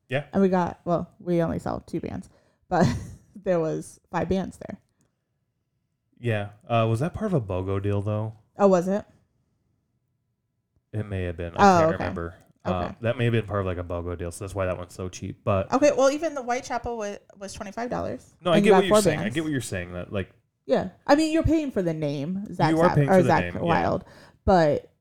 [0.10, 0.26] Yeah.
[0.34, 2.30] and we got well, we only saw two bands,
[2.70, 2.86] but
[3.44, 4.78] there was five bands there.
[6.20, 6.50] yeah.
[6.68, 8.34] Uh, was that part of a BOGO deal though?
[8.60, 9.06] Oh, was it?
[10.92, 11.54] It may have been.
[11.56, 12.04] I Oh, can't okay.
[12.04, 12.36] remember.
[12.66, 12.96] Uh, Okay.
[13.02, 14.94] that may have been part of like a BOGO deal, so that's why that one's
[14.94, 15.40] so cheap.
[15.44, 18.36] But Okay, well, even the Whitechapel was was twenty five dollars.
[18.42, 19.20] no, I get what you're saying.
[19.20, 19.94] I get what you're saying.
[19.94, 20.30] That like
[20.66, 23.62] Yeah, I mean, you're paying for the name Zakk You paying or Zakk name, yeah.
[23.62, 24.06] Wylde,
[24.46, 24.92] but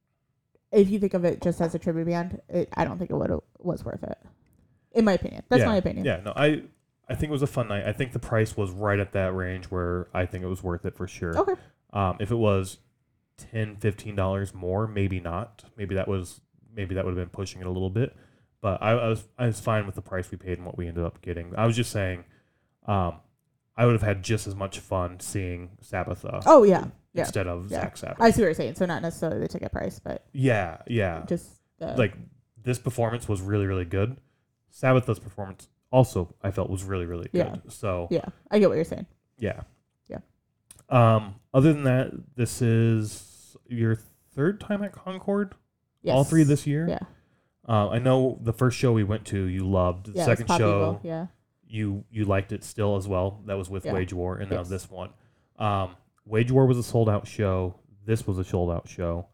[0.73, 3.15] if you think of it just as a tribute band, it, I don't think it
[3.15, 4.19] would was worth it.
[4.93, 6.05] In my opinion, that's yeah, my opinion.
[6.05, 6.21] Yeah.
[6.25, 6.63] No, I
[7.09, 7.87] I think it was a fun night.
[7.87, 10.85] I think the price was right at that range where I think it was worth
[10.85, 11.37] it for sure.
[11.37, 11.55] Okay.
[11.93, 12.79] Um, if it was
[13.37, 13.79] 10
[14.15, 15.65] dollars more, maybe not.
[15.77, 16.41] Maybe that was
[16.75, 18.17] maybe that would have been pushing it a little bit.
[18.61, 20.89] But I, I was I was fine with the price we paid and what we
[20.89, 21.55] ended up getting.
[21.57, 22.25] I was just saying,
[22.87, 23.17] um,
[23.77, 27.23] I would have had just as much fun seeing Sabbatha Oh yeah, yeah.
[27.23, 27.85] instead of Yeah.
[27.87, 28.17] Zakk Sabbath.
[28.21, 28.75] I see what you're saying.
[28.75, 31.25] So not necessarily the ticket price, but yeah, yeah.
[31.27, 31.49] just
[31.79, 32.15] the Like
[32.63, 34.17] this performance was really really good.
[34.73, 37.39] Sabbatha's performance also I felt was really really good.
[37.47, 37.57] Yeah.
[37.71, 38.27] So yeah.
[38.51, 39.07] I get what you're saying.
[39.39, 39.63] Yeah.
[40.09, 40.19] Yeah.
[40.89, 43.97] Um, other than that, this is your
[44.35, 45.55] third time at Concord.
[46.03, 46.15] Yes.
[46.15, 46.87] All three this year.
[46.89, 46.99] Yeah.
[47.69, 50.07] Uh, I know the first show we went to, you loved.
[50.13, 50.25] The Yeah.
[50.25, 50.55] second show,
[50.99, 51.27] Evil, Yeah.
[51.73, 53.41] You you liked it still as well.
[53.47, 53.95] That was with Yeah.
[53.95, 54.69] Wage War, and now Yes.
[54.69, 55.11] this one.
[55.59, 55.97] Um,
[56.27, 57.77] Wage War was a sold out show.
[58.05, 59.27] This was a sold out show.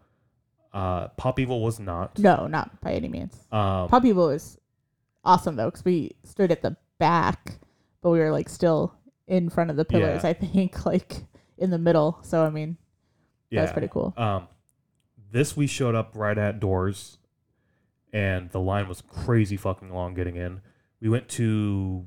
[0.72, 2.18] Uh, Pop Evil was not.
[2.18, 3.34] No, not by any means.
[3.50, 4.58] Um, Pop Evil was
[5.24, 7.58] awesome though, because we stood at the back,
[8.02, 8.94] but we were like still
[9.26, 10.22] in front of the pillars.
[10.22, 10.30] Yeah.
[10.30, 11.24] I think like
[11.56, 12.18] in the middle.
[12.22, 12.76] So I mean,
[13.50, 13.60] yeah.
[13.60, 14.14] that was pretty cool.
[14.16, 14.46] Um,
[15.32, 17.18] this we showed up right at doors,
[18.12, 20.60] and the line was crazy fucking long getting in.
[21.00, 22.06] We went to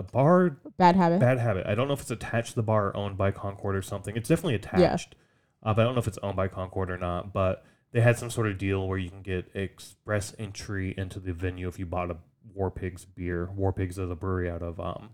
[0.00, 1.20] a bar, Bad habit.
[1.20, 1.66] Bad Habit.
[1.66, 4.16] I don't know if it's attached to the bar or owned by Concord or something.
[4.16, 5.14] It's definitely attached,
[5.62, 7.32] uh, but I don't know if it's owned by Concord or not.
[7.32, 11.32] But they had some sort of deal where you can get express entry into the
[11.32, 12.16] venue if you bought a
[12.54, 13.50] War Pigs beer.
[13.54, 15.10] War Pigs is a brewery out of um,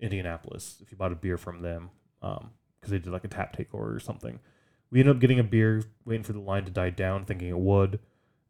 [0.00, 0.78] Indianapolis.
[0.80, 4.00] If you bought a beer from them, because they did like a tap takeover or
[4.00, 4.38] something.
[4.90, 7.58] We ended up getting a beer, waiting for the line to die down, thinking it
[7.58, 7.98] would.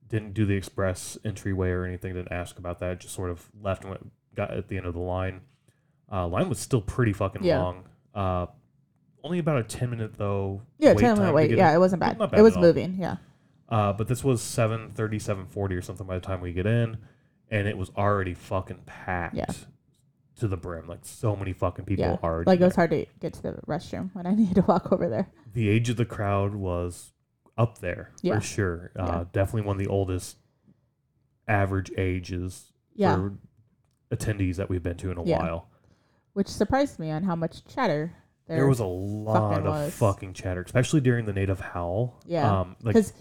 [0.06, 2.14] Didn't do the express entryway or anything.
[2.14, 3.00] Didn't ask about that.
[3.00, 5.40] Just sort of left and went, got at the end of the line.
[6.10, 7.62] Uh, line was still pretty fucking Yeah.
[7.62, 7.84] long.
[8.14, 8.46] Uh,
[9.24, 10.62] only about a ten minute though.
[10.78, 11.48] yeah, wait ten time minute to wait.
[11.48, 11.76] get Yeah, in.
[11.76, 12.18] it wasn't bad.
[12.18, 12.62] Not bad it was at all.
[12.62, 12.96] moving.
[12.98, 13.16] Yeah.
[13.68, 16.96] Uh, but this was 730, 740 or something by the time we get in,
[17.50, 19.44] and it was already fucking packed Yeah.
[20.36, 20.86] to the brim.
[20.88, 22.16] Like so many fucking people yeah.
[22.22, 22.48] already.
[22.48, 22.86] Like it was there.
[22.88, 25.28] hard to get to the restroom when I needed to walk over there.
[25.52, 27.12] The age of the crowd was
[27.58, 28.36] up there Yeah.
[28.36, 28.92] for sure.
[28.98, 29.24] Uh, Yeah.
[29.32, 30.38] Definitely one of the oldest
[31.46, 33.16] average ages Yeah.
[33.16, 33.34] for
[34.10, 35.40] attendees that we've been to in a Yeah.
[35.42, 35.67] while.
[36.38, 38.12] Which surprised me on how much chatter
[38.46, 39.94] there, There was a lot of was.
[39.94, 42.22] fucking chatter, especially during the native howl.
[42.26, 42.60] Yeah.
[42.60, 43.12] Um, like because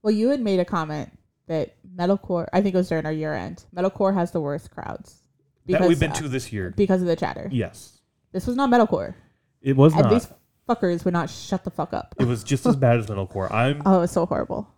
[0.00, 1.10] well, you had made a comment
[1.46, 2.48] that metalcore.
[2.54, 3.66] I think it was during our year end.
[3.76, 5.24] Metalcore has the worst crowds
[5.66, 6.72] that we've been uh, to this year.
[6.74, 7.50] because of the chatter.
[7.52, 7.98] Yes.
[8.32, 9.14] This was not metalcore,
[9.60, 10.08] It was not.
[10.08, 10.26] these
[10.66, 12.14] fuckers would not shut the fuck up.
[12.18, 13.52] It was just as bad as metalcore.
[13.52, 14.72] I'm Oh, it was so horrible.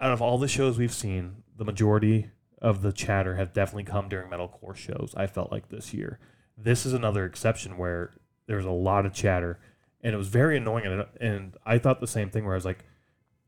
[0.00, 2.30] out of all the shows we've seen, the majority
[2.62, 5.12] of the chatter have definitely come during metalcore shows.
[5.18, 6.18] I felt like this year.
[6.62, 8.10] This is another exception where
[8.46, 9.58] there's a lot of chatter,
[10.02, 10.86] and it was very annoying.
[10.86, 12.84] And, and I thought the same thing where I was like,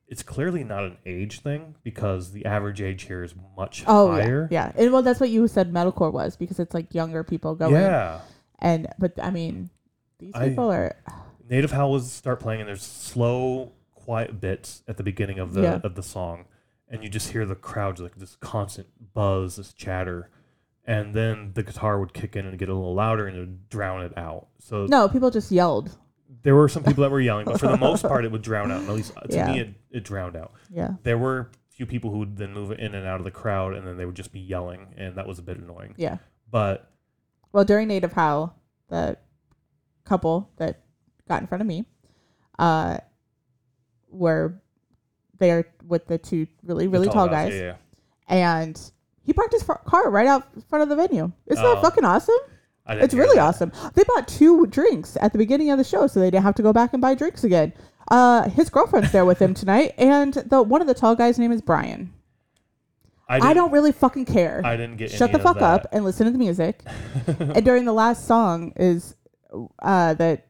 [0.08, 4.48] it's clearly not an age thing because the average age here is much Oh higher.
[4.50, 4.82] yeah, yeah.
[4.82, 7.74] And well, that's what you said metalcore was because it's like younger people going.
[7.74, 8.20] Yeah.
[8.58, 9.70] And but I mean,
[10.18, 10.96] these I- people are.
[11.48, 15.62] Native Howl was start playing, and there's slow, quiet bits at the beginning of the
[15.62, 15.80] Yeah.
[15.82, 16.44] of the song,
[16.88, 20.30] and you just hear the crowd like this constant buzz, this chatter,
[20.84, 23.68] and then the guitar would kick in and get a little louder, and it would
[23.68, 24.48] drown it out.
[24.58, 25.96] So No, people just yelled.
[26.42, 28.70] there were some people that were yelling, but for the most part, it would drown
[28.72, 28.80] out.
[28.80, 29.52] And at least to Yeah.
[29.52, 30.52] me, it, it drowned out.
[30.70, 30.94] Yeah.
[31.02, 31.38] There were
[31.70, 33.96] a few people who would then move in and out of the crowd, and then
[33.96, 35.94] they would just be yelling, and that was a bit annoying.
[35.96, 36.18] Yeah.
[36.50, 36.90] But
[37.52, 38.56] Well, during Native Howl,
[38.88, 39.16] the
[40.04, 40.80] couple that
[41.28, 41.84] got in front of me,
[42.58, 42.98] uh,
[44.10, 44.60] were
[45.38, 47.76] there with the two really the really tall, guys, yeah, yeah.
[48.28, 48.92] and
[49.24, 51.30] he parked his car right out front of the venue.
[51.46, 51.74] Isn't Oh.
[51.74, 52.34] that fucking awesome?
[52.86, 53.42] I didn't It's hear really that.
[53.46, 53.70] awesome.
[53.94, 56.62] They bought two drinks at the beginning of the show, so they didn't have to
[56.62, 57.72] go back and buy drinks again.
[58.10, 61.52] Uh, his girlfriend's there with him tonight, and the one of the tall guys' name
[61.52, 62.12] is Brian.
[63.28, 64.60] I, I, didn't, don't really fucking care.
[64.64, 65.10] I didn't get.
[65.10, 65.86] Shut any the of fuck that.
[65.86, 66.82] up and listen to the music.
[67.26, 69.14] and during the last song is
[69.78, 70.48] uh, that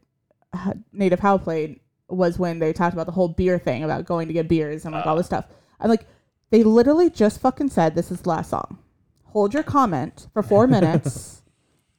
[0.55, 4.27] uh, Native Howl played was when they talked about the whole beer thing about going
[4.29, 5.45] to get beers and like all this stuff.
[5.81, 6.07] I'm like,
[6.53, 8.78] they literally just fucking said this is the last song.
[9.24, 11.42] Hold your comment for four minutes,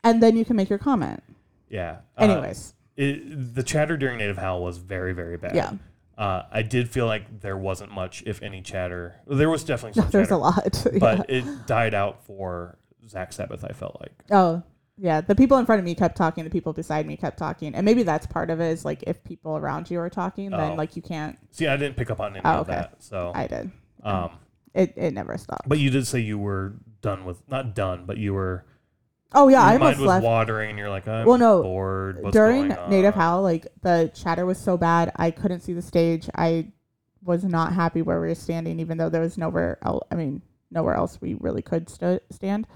[0.04, 1.22] and then you can make your comment.
[1.70, 1.97] Yeah.
[2.18, 5.56] Uh, Anyways, it, the chatter during Native Howl was very, very bad.
[5.56, 5.72] Yeah.
[6.16, 9.16] Uh, I did feel like there wasn't much, if any, chatter.
[9.26, 10.86] There was definitely some there's chatter, a lot.
[10.99, 12.78] but it died out for
[13.08, 13.66] Zakk Sabbath.
[13.66, 14.12] I felt like.
[14.30, 14.62] Oh,
[14.99, 15.22] yeah.
[15.22, 16.43] The people in front of me kept talking.
[16.43, 18.68] The people beside me kept talking, and maybe that's part of it.
[18.68, 20.76] Is like if people around you are talking, then Oh.
[20.76, 21.39] like you can't.
[21.49, 22.74] See, I didn't pick up on any Oh, of okay.
[22.78, 23.01] that.
[23.01, 23.72] So, I did.
[24.04, 24.30] um,
[24.74, 25.70] It it never stopped.
[25.70, 28.66] but you did say you were done with, not done, but you were.
[29.36, 30.24] Oh yeah, I mind almost was left.
[30.26, 32.22] watering, and you're like, I'm Well, no, bored.
[32.22, 32.90] What's during going on?
[32.90, 36.30] Native Howl, like the chatter was so bad, I couldn't see the stage.
[36.36, 36.68] I
[37.24, 40.06] was not happy where we were standing, even though there was nowhere else.
[40.12, 42.68] I mean, nowhere else we really could st- stand,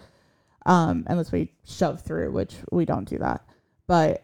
[0.65, 3.43] um, unless we shove through, which we don't do that.
[3.87, 4.23] But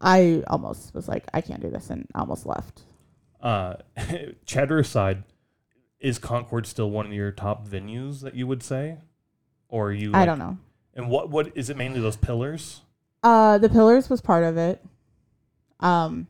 [0.00, 2.82] I almost was like, I can't do this, and almost left.
[3.40, 3.74] Uh,
[4.46, 5.24] chatter aside,
[6.04, 8.98] is Concord still one of your top venues that you would say,
[9.70, 10.12] or are you?
[10.12, 10.58] I don't know.
[10.94, 12.82] And what what is it mainly those pillars?
[13.22, 14.84] Uh, the pillars was part of it.
[15.80, 16.26] Um,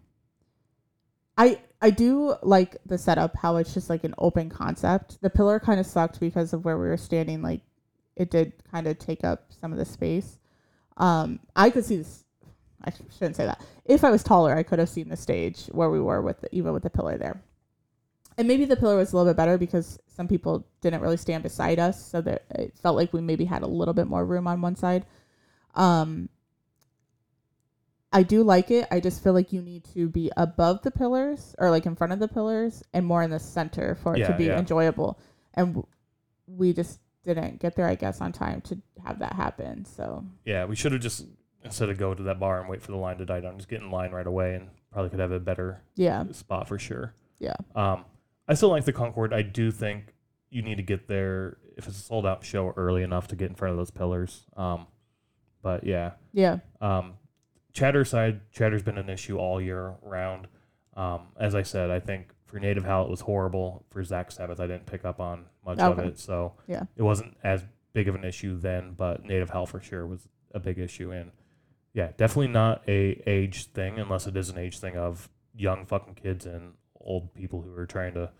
[1.36, 5.20] I I do like the setup, how it's just like an open concept.
[5.20, 7.42] The pillar kind of sucked because of where we were standing.
[7.42, 7.60] Like,
[8.14, 10.38] it did kind of take up some of the space.
[10.98, 12.22] Um, I could see this.
[12.84, 13.60] I shouldn't say that.
[13.86, 16.54] If I was taller, I could have seen the stage where we were with the,
[16.54, 17.42] even with the pillar there.
[18.36, 21.42] And maybe the pillar was a little bit better because some people didn't really stand
[21.42, 24.46] beside us, so that it felt like we maybe had a little bit more room
[24.46, 25.06] on one side.
[25.74, 26.28] Um,
[28.12, 28.86] I do like it.
[28.92, 32.12] I just feel like you need to be above the pillars or like in front
[32.12, 34.58] of the pillars and more in the center for it to be yeah.
[34.58, 35.18] enjoyable.
[35.54, 35.84] And
[36.46, 39.84] we just didn't get there, I guess, on time to have that happen.
[39.84, 41.26] So Yeah, we should have just
[41.64, 43.68] instead of go to that bar and wait for the line to die down, just
[43.68, 47.14] get in line right away, and probably could have a better yeah, spot for sure.
[47.40, 48.04] yeah, Um,
[48.48, 49.32] I still like the Concord.
[49.32, 50.14] I do think
[50.50, 53.48] you need to get there if it's a sold out show early enough to get
[53.48, 54.44] in front of those pillars.
[54.56, 54.86] Um,
[55.62, 57.14] but yeah, yeah, um,
[57.72, 60.46] chatter side, chatter's been an issue all year round.
[60.96, 63.84] Um, as I said, I think for Native Howl it was horrible.
[63.90, 66.82] For Zakk Sabbath, I didn't pick up on much of it, so Yeah.
[66.96, 67.64] it wasn't as
[67.94, 68.92] big of an issue then.
[68.92, 71.32] But Native Howl for sure was a big issue, and
[71.94, 76.14] yeah, definitely not a age thing unless it is an age thing of young fucking
[76.14, 76.74] kids and
[77.04, 78.30] old people who are trying to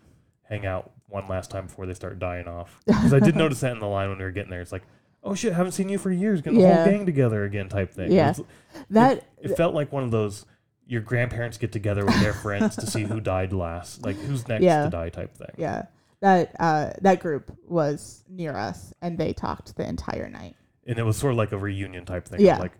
[0.42, 2.80] hang out one last time before they start dying off.
[2.86, 4.60] Because I did notice that in the line when we were getting there.
[4.60, 4.82] It's like,
[5.22, 6.40] oh shit, haven't seen you for years.
[6.42, 6.84] Getting the Yeah.
[6.84, 8.12] whole gang together again, type thing.
[8.12, 8.30] Yeah.
[8.30, 8.42] It's-
[8.90, 10.44] that it felt like one of those
[10.86, 14.62] your grandparents get together with their friends to see who died last, like who's next
[14.64, 14.84] Yeah.
[14.84, 15.50] to die type thing.
[15.56, 15.86] yeah
[16.20, 20.56] that uh that group was near us and they talked the entire night.
[20.86, 22.40] And it was sort of like a reunion type thing.
[22.40, 22.58] Yeah.
[22.58, 22.72] Like,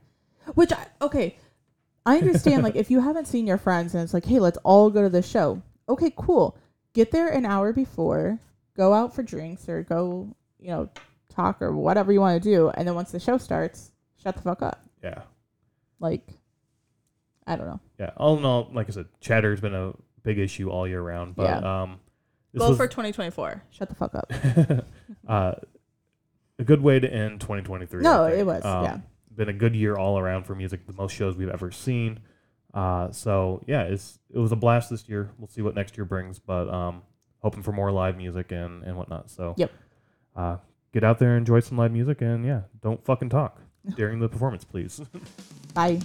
[0.55, 1.37] Which I, okay,
[2.07, 2.63] I understand.
[2.63, 5.09] like if you haven't seen your friends and it's like, hey, let's all go to
[5.09, 5.63] the show.
[5.89, 6.57] Okay, cool.
[6.93, 8.39] Get there an hour before.
[8.77, 10.89] Go out for drinks or go, you know,
[11.29, 12.71] talk or whatever you want to do.
[12.71, 14.83] And then once the show starts, shut the fuck up.
[15.03, 15.23] yeah.
[16.01, 16.27] Like,
[17.47, 17.81] I don't know.
[17.99, 18.11] Yeah.
[18.17, 21.37] All in all, like I said, chatter's been a big issue all year round.
[21.37, 22.01] But um
[22.53, 23.63] this Goal was for 2024.
[23.71, 24.33] Shut the fuck up.
[25.29, 25.55] uh,
[26.59, 28.03] a good way to end 2023.
[28.03, 28.65] No, it was.
[28.65, 28.99] Um, yeah.
[29.35, 30.87] Been a good year all around for music.
[30.87, 32.21] The most shows we've ever seen.
[32.75, 35.31] Uh, so yeah, it's it was a blast this year.
[35.39, 37.03] We'll see what next year brings, but um,
[37.39, 39.31] hoping for more live music and and whatnot.
[39.31, 39.71] So Yep.
[40.37, 40.57] Uh,
[40.93, 43.61] get out there, enjoy some live music, and yeah, don't fucking talk
[43.97, 45.01] during the performance, please.
[45.73, 46.01] Bye.